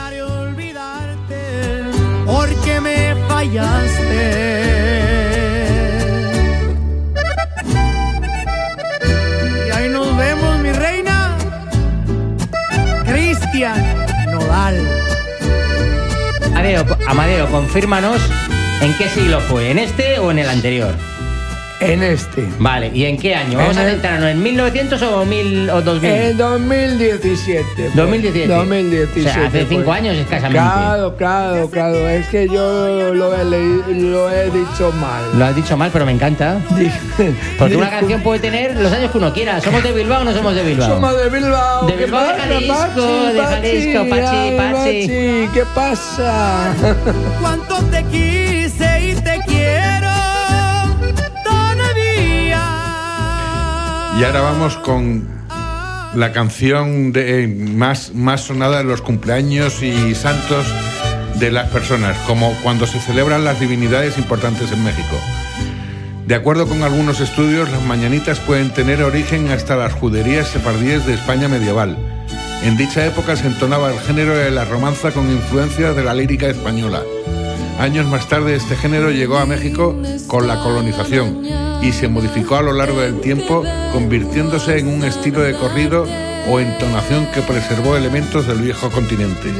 Porque 2.27 2.81
me 2.81 3.15
fallaste. 3.29 5.06
Amadeo, 16.55 16.85
Amadeo, 17.07 17.47
confírmanos 17.53 18.21
en 18.81 18.93
qué 18.99 19.09
siglo 19.09 19.39
fue, 19.41 19.71
¿en 19.71 19.79
este 19.79 20.19
o 20.19 20.33
en 20.33 20.41
el 20.41 20.49
anterior? 20.49 20.93
En 21.79 22.03
este. 22.03 22.47
Vale, 22.59 22.91
¿y 22.95 23.05
en 23.05 23.19
qué 23.19 23.35
año? 23.35 23.59
Vamos 23.59 23.77
En 23.77 23.83
a 23.83 23.91
centrarnos 23.91 24.31
en 24.31 24.43
1900 24.43 25.03
o, 25.03 25.27
1000 25.27 25.69
o 25.71 25.83
2000. 25.83 26.11
En 26.11 26.37
2017. 26.39 27.65
fue. 27.75 27.91
2017. 27.95 28.49
2017. 28.55 29.21
O 29.21 29.33
sea, 29.33 29.47
hace 29.47 29.67
cinco 29.69 29.85
fue. 29.85 29.97
años 29.97 30.17
escasamente. 30.17 30.59
Claro, 30.59 31.17
claro, 31.17 31.71
claro. 31.71 32.09
Es 32.09 32.27
que 32.29 32.47
yo 32.49 33.13
lo 33.13 33.35
he, 33.39 33.45
leído- 33.45 33.85
lo 34.11 34.31
he 34.31 34.45
dicho 34.51 34.91
mal. 35.01 35.23
Lo 35.39 35.45
has 35.45 35.55
dicho 35.55 35.77
mal, 35.77 35.91
pero 35.93 36.07
me 36.07 36.13
encanta. 36.13 36.59
Porque 37.59 37.77
una 37.77 37.91
canción 37.91 38.23
puede 38.23 38.41
tener 38.41 38.75
los 38.77 38.91
años 38.93 39.11
que 39.11 39.19
uno 39.19 39.33
quiera. 39.35 39.61
¿Somos 39.61 39.83
de 39.83 39.93
Bilbao 39.93 40.23
o 40.23 40.25
no 40.25 40.33
somos 40.33 40.55
de 40.55 40.63
Bilbao? 40.63 40.89
Somos 40.89 41.15
de 41.23 41.29
Bilbao. 41.29 41.87
De 41.87 41.93
¿Qué 41.95 42.05
Bilbao, 42.05 42.27
de 42.29 42.35
Jalisco, 42.41 43.07
de 43.35 43.41
Jalisco, 43.43 44.09
Pachi, 44.09 44.57
Pachi. 44.57 45.49
¿Qué 45.53 45.65
pasa? 45.75 46.73
Cuánto 47.41 47.77
te 47.91 48.03
quise 48.05 48.46
Y 54.19 54.25
ahora 54.25 54.41
vamos 54.41 54.77
con 54.79 55.29
la 56.15 56.33
canción 56.33 57.13
de, 57.13 57.47
más, 57.49 58.15
más 58.15 58.41
sonada 58.41 58.81
en 58.81 58.89
los 58.89 59.03
cumpleaños 59.03 59.83
y 59.83 60.15
santos 60.15 60.67
de 61.39 61.51
las 61.51 61.69
personas, 61.69 62.17
como 62.27 62.53
cuando 62.63 62.87
se 62.87 62.99
celebran 62.99 63.45
las 63.45 63.61
divinidades 63.61 64.17
importantes 64.17 64.73
en 64.73 64.83
México. 64.83 65.17
De 66.27 66.35
acuerdo 66.35 66.67
con 66.67 66.83
algunos 66.83 67.21
estudios, 67.21 67.71
las 67.71 67.83
mañanitas 67.83 68.41
pueden 68.41 68.73
tener 68.73 69.03
origen 69.03 69.51
hasta 69.51 69.77
las 69.77 69.93
juderías 69.93 70.49
sefardíes 70.49 71.05
de 71.05 71.15
España 71.15 71.47
medieval. 71.47 71.99
En 72.63 72.77
dicha 72.79 73.05
época 73.05 73.37
se 73.37 73.47
entonaba 73.47 73.93
el 73.93 74.01
género 74.01 74.35
de 74.35 74.51
la 74.51 74.65
romanza 74.65 75.11
con 75.11 75.31
influencias 75.31 75.95
de 75.95 76.03
la 76.03 76.15
lírica 76.15 76.47
española. 76.47 77.03
Años 77.79 78.07
más 78.07 78.27
tarde 78.29 78.55
este 78.55 78.75
género 78.75 79.11
llegó 79.11 79.37
a 79.37 79.45
México 79.45 79.95
con 80.27 80.49
la 80.49 80.61
colonización 80.61 81.43
y 81.83 81.93
se 81.93 82.09
modificó 82.09 82.57
a 82.57 82.63
lo 82.63 82.73
largo 82.73 83.01
del 83.01 83.21
tiempo 83.21 83.65
convirtiéndose 83.93 84.79
en 84.79 84.89
un 84.89 85.05
estilo 85.05 85.41
de 85.41 85.55
corrido 85.55 86.07
o 86.49 86.59
entonación 86.59 87.27
que 87.35 87.43
preservó 87.43 87.97
elementos 87.97 88.47
del 88.47 88.63
viejo 88.63 88.91
continente. 88.91 89.53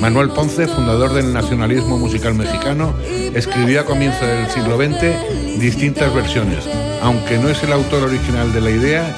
Manuel 0.00 0.30
Ponce, 0.30 0.66
fundador 0.66 1.14
del 1.14 1.32
nacionalismo 1.32 1.98
musical 1.98 2.34
mexicano, 2.34 2.94
escribió 3.34 3.80
a 3.80 3.84
comienzos 3.84 4.26
del 4.26 4.50
siglo 4.50 4.76
XX 4.76 5.60
distintas 5.60 6.12
versiones. 6.14 6.68
Aunque 7.00 7.38
no 7.38 7.48
es 7.48 7.62
el 7.62 7.72
autor 7.72 8.02
original 8.02 8.52
de 8.52 8.60
la 8.60 8.70
idea, 8.70 9.16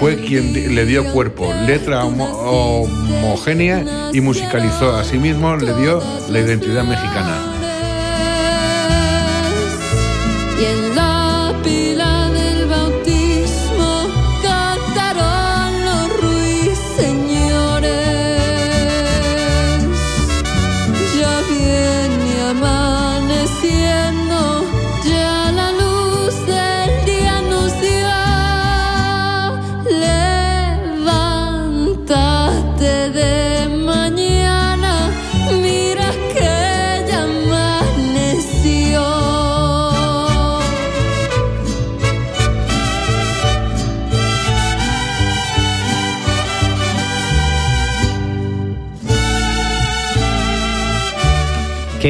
fue 0.00 0.16
quien 0.16 0.74
le 0.74 0.86
dio 0.86 1.04
cuerpo, 1.12 1.52
letra 1.66 2.04
homo- 2.06 2.24
homogénea 2.26 4.10
y 4.14 4.20
musicalizó. 4.22 4.96
Asimismo, 4.96 5.56
le 5.56 5.74
dio 5.74 6.02
la 6.30 6.40
identidad 6.40 6.84
mexicana. 6.84 7.36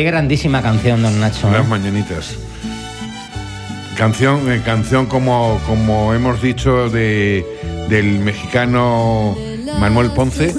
Qué 0.01 0.05
grandísima 0.07 0.63
canción, 0.63 1.03
don 1.03 1.21
Nacho. 1.21 1.47
¿eh? 1.51 1.53
Las 1.53 1.69
mañanitas. 1.69 2.35
Canción, 3.99 4.51
eh, 4.51 4.63
canción 4.65 5.05
como, 5.05 5.61
como 5.67 6.15
hemos 6.15 6.41
dicho 6.41 6.89
de, 6.89 7.45
del 7.91 8.19
mexicano 8.21 9.37
Manuel 9.79 10.11
Ponce 10.13 10.55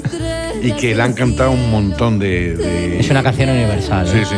y 0.62 0.70
que 0.74 0.94
le 0.94 1.02
han 1.02 1.14
cantado 1.14 1.50
un 1.50 1.72
montón 1.72 2.20
de... 2.20 2.54
de- 2.54 3.00
Es 3.00 3.10
una 3.10 3.24
canción 3.24 3.50
universal. 3.50 4.06
¿eh? 4.06 4.10
sí, 4.12 4.24
sí. 4.30 4.36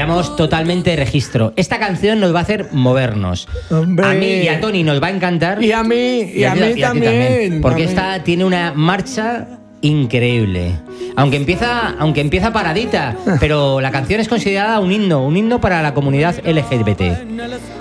Cambiamos 0.00 0.34
totalmente 0.36 0.90
de 0.90 0.96
registro. 0.96 1.52
Esta 1.56 1.78
canción 1.78 2.20
nos 2.20 2.34
va 2.34 2.38
a 2.38 2.42
hacer 2.42 2.68
movernos. 2.72 3.46
Hombre. 3.70 4.06
A 4.06 4.14
mí 4.14 4.26
y 4.44 4.48
a 4.48 4.58
Tony 4.60 4.82
nos 4.82 5.02
va 5.02 5.08
a 5.08 5.10
encantar. 5.10 5.62
Y 5.62 5.72
a 5.72 5.82
mí, 5.82 6.22
y 6.34 6.44
a 6.44 6.54
ti- 6.54 6.60
mí 6.60 6.74
ti 6.74 6.80
también. 6.80 7.60
Porque 7.60 7.82
a 7.82 7.86
esta 7.86 8.24
tiene 8.24 8.44
una 8.46 8.72
marcha 8.74 9.46
increíble. 9.82 10.72
Aunque 11.16 11.36
empieza, 11.36 11.94
aunque 11.98 12.22
empieza 12.22 12.50
paradita, 12.52 13.14
pero 13.40 13.80
la 13.82 13.90
canción 13.90 14.20
es 14.20 14.28
considerada 14.28 14.80
un 14.80 14.90
himno, 14.90 15.22
un 15.24 15.36
himno 15.36 15.60
para 15.60 15.82
la 15.82 15.92
comunidad 15.92 16.34
LGBT. 16.46 17.02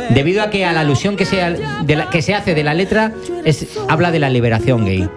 Debido 0.09 0.41
a 0.43 0.49
que 0.49 0.65
a 0.65 0.73
la 0.73 0.81
alusión 0.81 1.15
que 1.15 1.25
se, 1.25 1.37
de 1.37 1.95
la- 1.95 2.09
que 2.09 2.21
se 2.21 2.35
hace 2.35 2.53
de 2.53 2.63
la 2.65 2.73
letra 2.73 3.13
es, 3.45 3.65
habla 3.87 4.11
de 4.11 4.19
la 4.19 4.29
liberación 4.29 4.85
gay. 4.85 5.07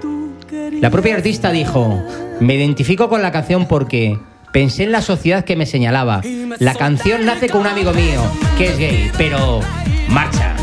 La 0.80 0.90
propia 0.90 1.14
artista 1.16 1.50
dijo, 1.50 2.00
me 2.40 2.54
identifico 2.54 3.08
con 3.08 3.22
la 3.22 3.32
canción 3.32 3.66
porque 3.66 4.18
pensé 4.52 4.84
en 4.84 4.92
la 4.92 5.00
sociedad 5.00 5.44
que 5.44 5.56
me 5.56 5.64
señalaba. 5.64 6.20
La 6.58 6.74
canción 6.74 7.24
nace 7.24 7.48
con 7.48 7.62
un 7.62 7.66
amigo 7.66 7.92
mío, 7.92 8.22
que 8.58 8.68
es 8.68 8.78
gay, 8.78 9.10
pero 9.16 9.60
marcha. 10.08 10.56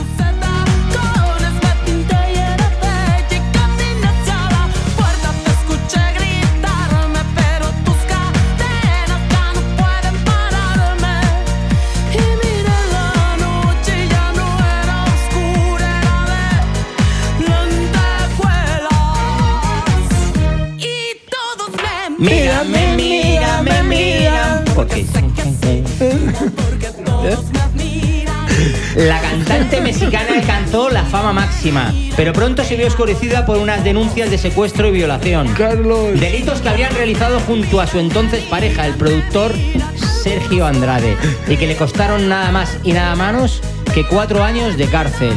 La 29.00 29.22
cantante 29.22 29.80
mexicana 29.80 30.34
alcanzó 30.34 30.90
la 30.90 31.06
fama 31.06 31.32
máxima, 31.32 31.94
pero 32.18 32.34
pronto 32.34 32.66
se 32.66 32.76
vio 32.76 32.86
oscurecida 32.86 33.46
por 33.46 33.58
unas 33.58 33.82
denuncias 33.86 34.30
de 34.30 34.38
secuestro 34.38 34.90
y 34.90 34.92
violación. 34.92 35.48
Carlos. 35.54 36.20
Delitos 36.20 36.60
que 36.60 36.68
habrían 36.68 36.94
realizado 36.94 37.40
junto 37.40 37.80
a 37.80 37.88
su 37.88 37.98
entonces 37.98 38.44
pareja, 38.44 38.86
el 38.86 38.96
productor 38.96 39.54
Sergio 39.96 40.66
Andrade, 40.66 41.16
y 41.48 41.56
que 41.56 41.66
le 41.66 41.78
costaron 41.78 42.28
nada 42.28 42.52
más 42.52 42.78
y 42.84 42.92
nada 42.92 43.16
menos 43.16 43.62
que 43.94 44.06
cuatro 44.06 44.44
años 44.44 44.76
de 44.76 44.88
cárcel. 44.88 45.34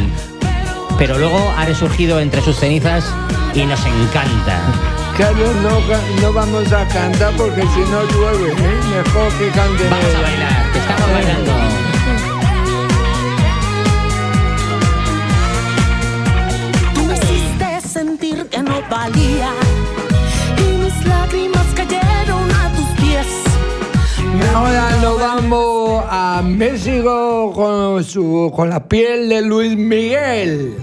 Pero 0.98 1.16
luego 1.18 1.54
ha 1.56 1.64
resurgido 1.64 2.18
entre 2.18 2.42
sus 2.42 2.56
cenizas 2.56 3.04
y 3.54 3.64
nos 3.64 3.78
encanta. 3.86 4.58
Carlos, 5.16 5.54
no, 5.62 6.20
no 6.20 6.32
vamos 6.32 6.72
a 6.72 6.84
cantar 6.88 7.32
porque 7.36 7.60
si 7.60 7.80
no 7.92 8.02
llueve, 8.10 8.54
¿eh? 8.54 8.80
Mejor 8.90 9.32
que 9.38 9.48
canten 9.50 9.88
Vamos 9.88 10.14
a 10.16 10.20
bailar, 10.20 10.66
estamos 10.74 11.12
bailando. 11.12 11.81
Ahora 24.54 24.96
nos 25.00 25.18
vamos 25.18 26.04
a 26.08 26.42
México 26.44 27.52
con, 27.54 28.04
su, 28.04 28.52
con 28.54 28.68
la 28.70 28.86
piel 28.86 29.28
de 29.28 29.42
Luis 29.42 29.76
Miguel. 29.76 30.76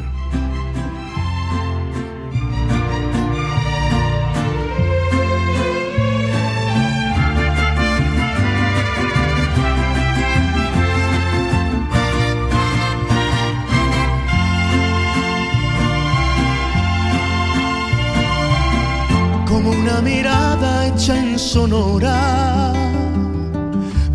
como 19.60 19.72
una 19.72 20.00
mirada 20.02 20.88
hecha 20.88 21.18
en 21.18 21.38
Sonora, 21.38 22.72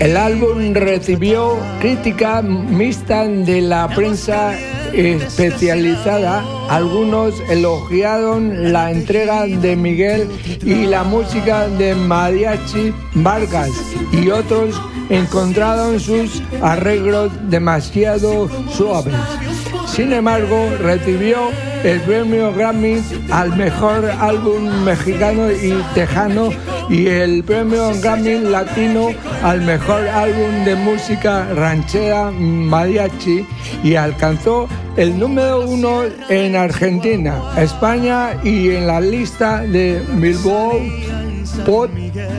El 0.00 0.16
álbum 0.16 0.72
recibió 0.74 1.56
crítica 1.80 2.42
mixta 2.42 3.26
de 3.26 3.60
la 3.60 3.88
prensa 3.88 4.54
especializada. 4.92 6.44
Algunos 6.68 7.34
elogiaron 7.48 8.72
la 8.72 8.90
entrega 8.90 9.46
de 9.46 9.76
Miguel 9.76 10.28
y 10.62 10.86
la 10.86 11.02
música 11.04 11.68
de 11.68 11.94
Mariachi 11.94 12.92
Vargas 13.14 13.70
y 14.12 14.30
otros 14.30 14.80
encontraron 15.08 15.98
sus 16.00 16.42
arreglos 16.60 17.32
demasiado 17.48 18.48
suaves. 18.70 19.14
Sin 19.86 20.12
embargo, 20.12 20.68
recibió 20.80 21.50
el 21.84 22.00
premio 22.00 22.52
Grammy 22.52 23.02
al 23.30 23.56
mejor 23.56 24.04
álbum 24.04 24.84
mexicano 24.84 25.50
y 25.50 25.72
tejano 25.94 26.50
y 26.88 27.06
el 27.06 27.42
premio 27.44 27.92
Grammy 28.00 28.38
Latino 28.40 29.08
al 29.42 29.62
mejor 29.62 30.06
álbum 30.08 30.64
de 30.64 30.76
música 30.76 31.46
ranchera 31.54 32.30
mariachi 32.30 33.46
y 33.82 33.94
alcanzó 33.94 34.68
el 34.96 35.18
número 35.18 35.66
uno 35.66 36.02
en 36.28 36.56
Argentina, 36.56 37.34
España 37.56 38.36
y 38.44 38.70
en 38.70 38.86
la 38.86 39.00
lista 39.00 39.60
de 39.60 40.02
Billboard 40.14 40.82
Pop 41.64 41.90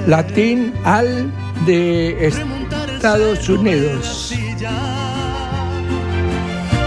Latin 0.07 0.73
al 0.83 1.31
de 1.65 2.27
Estados 2.27 3.49
Unidos. 3.49 4.33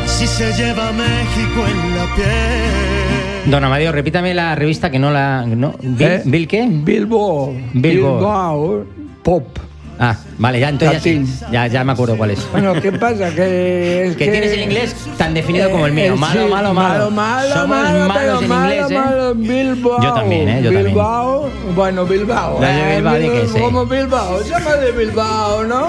Si 0.07 0.27
se 0.27 0.53
lleva 0.53 0.93
México 0.93 1.67
en 1.67 1.97
la 1.97 2.15
piel. 2.15 3.20
Don 3.47 3.65
Amadeo, 3.65 3.91
repítame 3.93 4.35
la 4.35 4.55
revista 4.55 4.91
que 4.91 4.99
no 4.99 5.11
la... 5.11 5.45
No, 5.47 5.75
¿Bill, 5.81 6.03
¿Eh? 6.09 6.23
Bill 6.25 6.47
qué? 6.47 6.67
Billboard. 6.71 7.55
Billboard. 7.75 8.19
Billboard 8.21 8.87
Pop. 9.23 9.59
Ah, 10.03 10.17
vale, 10.39 10.61
ya 10.61 10.71
entonces 10.71 11.41
ya, 11.51 11.51
ya, 11.53 11.67
ya 11.67 11.85
me 11.85 11.93
acuerdo 11.93 12.17
cuál 12.17 12.31
es. 12.31 12.47
Bueno, 12.53 12.73
¿qué 12.81 12.91
pasa? 12.93 13.35
Que, 13.35 14.07
es 14.07 14.17
que 14.17 14.29
tienes 14.29 14.53
el 14.53 14.63
inglés 14.63 14.95
tan 15.19 15.35
definido 15.35 15.71
como 15.71 15.85
el 15.87 15.93
mío. 15.93 16.15
Eh, 16.15 16.17
Malo, 16.17 16.45
sí, 16.47 16.51
malo, 16.51 16.73
malo. 16.73 17.11
Malo, 17.11 17.11
malo, 17.11 17.49
Somos 17.55 17.69
malo, 17.69 18.09
malos 18.09 18.43
en 18.43 18.49
malo, 18.49 18.73
inglés, 18.75 18.91
¿eh? 18.91 18.95
malo, 18.95 19.35
Bilbao. 19.35 20.03
Yo 20.03 20.13
también, 20.15 20.49
¿eh? 20.49 20.61
Yo 20.63 20.71
también. 20.71 20.87
Bilbao, 20.87 21.51
bueno, 21.77 22.07
Bilbao. 22.07 22.61
De 22.61 22.67
eh, 22.67 22.97
Bilbao, 22.97 23.15
di 23.17 23.29
que 23.29 23.43
Bil- 23.43 23.53
sí. 23.53 23.59
Como 23.61 23.85
Bilbao, 23.85 24.43
llama 24.43 24.73
de 24.77 24.93
Bilbao, 24.93 25.65
¿no? 25.65 25.87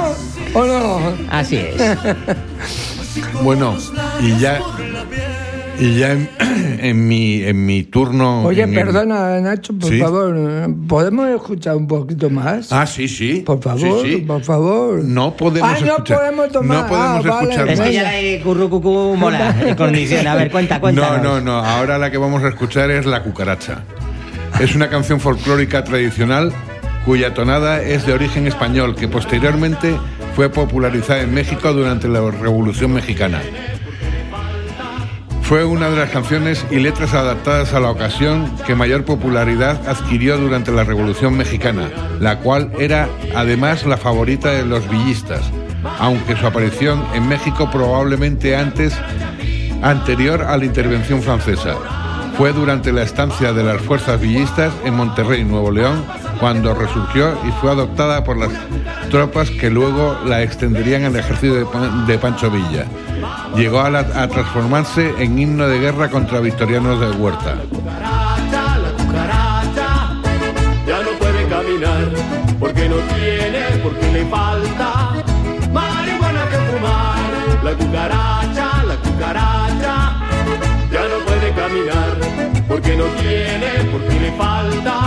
¿O 0.55 0.65
no? 0.65 0.99
Así 1.29 1.57
es. 1.57 1.75
Bueno, 3.43 3.75
y 4.21 4.37
ya, 4.39 4.61
y 5.79 5.97
ya 5.99 6.17
en, 6.81 7.07
mi, 7.07 7.41
en 7.43 7.65
mi 7.65 7.83
turno. 7.83 8.43
Oye, 8.43 8.63
en 8.63 8.69
el- 8.69 8.75
perdona, 8.75 9.39
Nacho, 9.39 9.73
por 9.73 9.89
Sí. 9.89 9.99
favor, 9.99 10.35
¿podemos 10.87 11.29
escuchar 11.29 11.75
un 11.75 11.87
poquito 11.87 12.29
más? 12.29 12.71
Ah, 12.71 12.85
sí, 12.85 13.07
sí. 13.07 13.43
Por 13.45 13.61
favor, 13.61 13.79
Sí, 13.79 14.11
sí. 14.11 14.17
por 14.17 14.41
favor. 14.43 15.03
No 15.03 15.35
podemos 15.35 15.69
Ah, 15.69 15.77
no 15.79 15.87
escuchar. 15.87 16.17
podemos 16.17 16.51
tomar. 16.51 16.77
No 16.83 16.87
podemos 16.87 17.25
Ah, 17.25 17.29
vale. 17.29 17.41
escuchar 17.49 17.69
Es 17.69 17.79
más. 17.79 17.87
que 17.87 17.93
ya 17.93 18.03
la 18.03 18.11
de 18.11 18.41
currucucú 18.43 19.15
mola 19.17 19.55
en 19.67 19.75
condición. 19.75 20.27
A 20.27 20.35
ver, 20.35 20.51
cuenta, 20.51 20.75
No, 20.75 20.81
cuéntanos. 20.81 21.21
no, 21.23 21.41
no. 21.41 21.53
Ahora 21.59 21.97
la 21.97 22.11
que 22.11 22.17
vamos 22.17 22.43
a 22.43 22.49
escuchar 22.49 22.89
es 22.91 23.05
La 23.05 23.23
Cucaracha. 23.23 23.83
Es 24.59 24.75
una 24.75 24.89
canción 24.89 25.19
folclórica 25.19 25.83
tradicional 25.83 26.51
cuya 27.05 27.33
tonada 27.33 27.81
es 27.81 28.05
de 28.05 28.13
origen 28.13 28.45
español, 28.47 28.95
que 28.95 29.07
posteriormente 29.07 29.95
fue 30.35 30.49
popularizada 30.49 31.21
en 31.21 31.33
México 31.33 31.73
durante 31.73 32.07
la 32.07 32.19
Revolución 32.29 32.93
Mexicana. 32.93 33.41
Fue 35.51 35.65
una 35.65 35.89
de 35.89 35.97
las 35.97 36.11
canciones 36.11 36.65
y 36.71 36.79
letras 36.79 37.13
adaptadas 37.13 37.73
a 37.73 37.81
la 37.81 37.91
ocasión 37.91 38.49
que 38.65 38.73
mayor 38.73 39.03
popularidad 39.03 39.85
adquirió 39.85 40.37
durante 40.37 40.71
la 40.71 40.85
Revolución 40.85 41.35
Mexicana, 41.35 41.89
la 42.21 42.39
cual 42.39 42.71
era 42.79 43.09
además 43.35 43.85
la 43.85 43.97
favorita 43.97 44.49
de 44.51 44.65
los 44.65 44.89
villistas, 44.89 45.41
aunque 45.99 46.37
su 46.37 46.47
aparición 46.47 47.03
en 47.13 47.27
México 47.27 47.69
probablemente 47.69 48.55
antes 48.55 48.97
anterior 49.81 50.43
a 50.43 50.55
la 50.55 50.63
intervención 50.63 51.21
francesa. 51.21 51.75
Fue 52.37 52.53
durante 52.53 52.93
la 52.93 53.03
estancia 53.03 53.51
de 53.51 53.65
las 53.65 53.81
fuerzas 53.81 54.21
villistas 54.21 54.71
en 54.85 54.93
Monterrey, 54.93 55.43
Nuevo 55.43 55.69
León, 55.69 56.05
cuando 56.41 56.73
resurgió 56.73 57.37
y 57.47 57.51
fue 57.61 57.71
adoptada 57.71 58.23
por 58.23 58.35
las 58.35 58.49
tropas 59.11 59.49
que 59.51 59.69
luego 59.69 60.17
la 60.25 60.41
extenderían 60.41 61.05
al 61.05 61.15
ejército 61.15 61.53
de, 61.53 61.65
Pan- 61.65 62.05
de 62.07 62.17
Pancho 62.17 62.49
Villa. 62.49 62.85
Llegó 63.55 63.79
a, 63.81 63.89
la- 63.91 63.99
a 63.99 64.27
transformarse 64.27 65.13
en 65.19 65.37
himno 65.37 65.67
de 65.67 65.79
guerra 65.79 66.09
contra 66.09 66.39
victorianos 66.39 66.99
de 66.99 67.11
Huerta. 67.11 67.57
cucaracha, 67.69 68.77
la 68.79 68.91
cucaracha 69.03 69.87
ya 70.87 70.97
no 71.03 71.11
puede 71.19 71.47
caminar 71.47 72.09
porque 72.59 72.89
no 72.89 72.95
tiene, 73.15 73.59
porque 73.83 74.11
le 74.11 74.25
falta 74.25 75.13
marihuana 75.71 76.41
que 76.49 76.57
fumar. 76.57 77.63
La 77.63 77.71
cucaracha, 77.73 78.83
la 78.87 78.95
cucaracha 78.95 80.13
ya 80.91 81.01
no 81.01 81.25
puede 81.27 81.51
caminar 81.53 82.17
porque 82.67 82.95
no 82.95 83.03
tiene, 83.21 83.67
porque 83.91 84.19
le 84.19 84.31
falta 84.31 85.00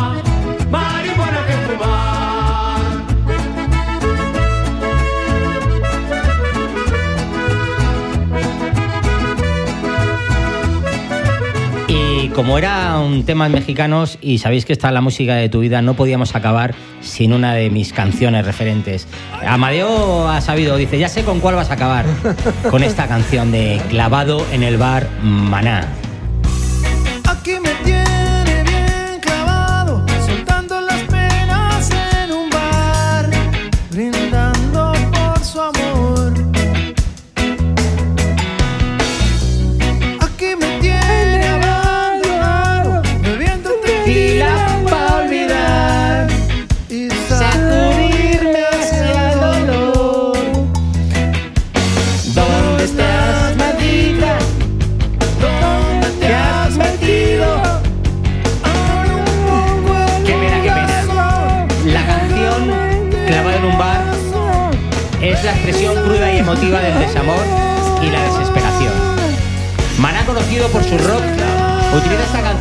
como 12.34 12.58
era 12.58 12.98
un 12.98 13.24
tema 13.24 13.48
mexicanos 13.48 14.18
y 14.20 14.38
sabéis 14.38 14.64
que 14.64 14.72
está 14.72 14.90
la 14.90 15.00
música 15.00 15.36
de 15.36 15.48
tu 15.48 15.60
vida, 15.60 15.82
no 15.82 15.94
podíamos 15.94 16.34
acabar 16.34 16.74
sin 17.00 17.32
una 17.32 17.54
de 17.54 17.70
mis 17.70 17.92
canciones 17.92 18.44
referentes. 18.44 19.06
Amadeo 19.46 20.28
ha 20.28 20.40
sabido, 20.40 20.76
dice, 20.76 20.98
ya 20.98 21.08
sé 21.08 21.22
con 21.22 21.38
cuál 21.38 21.54
vas 21.54 21.70
a 21.70 21.74
acabar. 21.74 22.04
Con 22.70 22.82
esta 22.82 23.06
canción 23.06 23.52
de 23.52 23.80
Clavado 23.88 24.44
en 24.52 24.62
el 24.62 24.78
bar 24.78 25.08
Maná. 25.22 26.03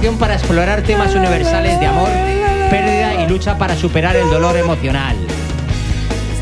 Canción 0.03 0.19
para 0.19 0.33
explorar 0.33 0.81
temas 0.81 1.15
universales 1.15 1.79
de 1.79 1.85
amor, 1.85 2.09
pérdida 2.69 3.23
y 3.23 3.29
lucha 3.29 3.57
para 3.57 3.73
superar 3.73 4.17
el 4.17 4.29
dolor 4.29 4.57
emocional. 4.57 5.15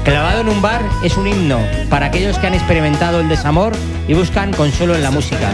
Clavado 0.04 0.42
en 0.42 0.50
un 0.50 0.64
bar 0.64 0.82
es 1.04 1.16
un 1.16 1.28
himno 1.28 1.60
para 1.88 2.08
aquellos 2.08 2.40
que 2.40 2.48
han 2.48 2.56
experimentado 2.56 3.20
el 3.20 3.30
desamor 3.30 3.74
y 4.08 4.16
buscan 4.16 4.52
consuelo 4.52 4.96
en 4.96 5.04
la 5.04 5.12
música, 5.12 5.48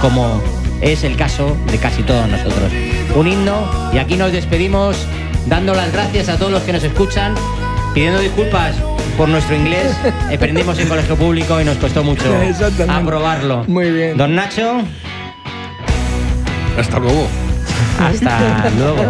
como 0.00 0.40
es 0.80 1.02
el 1.02 1.16
caso 1.16 1.56
de 1.72 1.78
casi 1.78 2.04
todos 2.04 2.28
nosotros. 2.28 2.70
Un 3.16 3.26
himno 3.26 3.68
y 3.92 3.98
aquí 3.98 4.16
nos 4.16 4.30
despedimos 4.30 5.04
dando 5.46 5.74
las 5.74 5.90
gracias 5.92 6.28
a 6.28 6.36
todos 6.36 6.52
los 6.52 6.62
que 6.62 6.72
nos 6.72 6.84
escuchan, 6.84 7.34
pidiendo 7.94 8.20
disculpas 8.20 8.76
por 9.18 9.28
nuestro 9.28 9.56
inglés. 9.56 9.92
Aprendimos 10.32 10.78
en 10.78 10.88
colegio 10.88 11.16
público 11.16 11.60
y 11.60 11.64
nos 11.64 11.78
costó 11.78 12.04
mucho 12.04 12.32
aprobarlo. 12.86 13.64
Muy 13.66 13.90
bien. 13.90 14.16
Don 14.16 14.36
Nacho, 14.36 14.82
Hasta 16.78 17.00
luego. 17.00 17.26
Hasta 18.00 18.70
luego. 18.78 19.04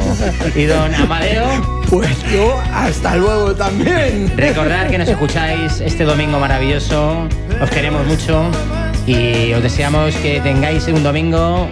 Y 0.54 0.64
don 0.64 0.94
Amadeo. 0.94 1.80
Pues 1.88 2.08
yo, 2.32 2.60
hasta 2.74 3.16
luego 3.16 3.54
también. 3.54 4.32
Recordad 4.36 4.88
que 4.88 4.98
nos 4.98 5.08
escucháis 5.08 5.80
este 5.80 6.04
domingo 6.04 6.38
maravilloso. 6.38 7.26
Os 7.60 7.70
queremos 7.70 8.06
mucho 8.06 8.44
y 9.06 9.52
os 9.52 9.62
deseamos 9.62 10.14
que 10.16 10.40
tengáis 10.40 10.86
un 10.88 11.02
domingo, 11.02 11.68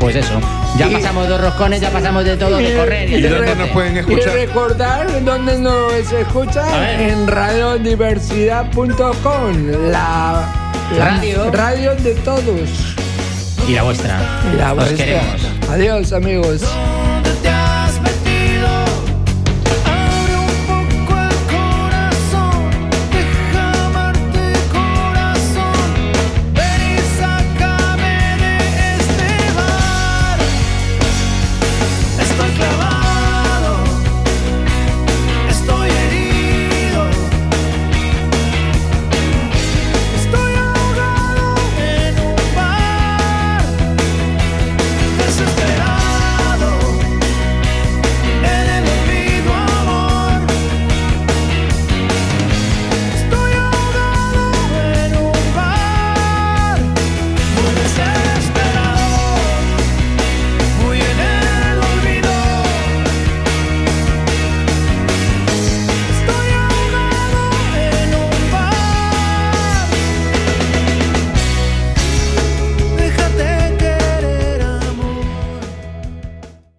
pues 0.00 0.16
eso. 0.16 0.40
Ya 0.76 0.88
Y- 0.88 0.94
pasamos 0.94 1.28
dos 1.28 1.40
roscones, 1.40 1.80
ya 1.80 1.90
pasamos 1.90 2.24
de 2.24 2.36
todo, 2.36 2.56
de 2.56 2.74
correr 2.76 3.08
y 3.08 3.14
¿Y 3.14 3.20
de 3.22 3.28
dónde 3.28 3.54
nos 3.54 3.68
pueden 3.68 3.94
Y 3.94 3.98
escuchar? 4.00 4.34
recordar 4.34 5.24
dónde 5.24 5.56
nos 5.58 5.92
escuchan 6.12 6.66
en 6.98 7.28
radiodiversidad.com, 7.28 9.68
la, 9.90 10.48
la 10.98 11.04
Radio. 11.04 11.48
radio 11.52 11.94
de 11.94 12.14
todos. 12.16 12.96
Y 13.68 13.72
la 13.72 13.84
vuestra. 13.84 14.18
Y 14.52 14.56
la 14.56 14.70
Os 14.72 14.78
vuestra. 14.78 14.96
queremos. 15.04 15.40
Adiós, 15.74 16.12
amigos. 16.12 16.62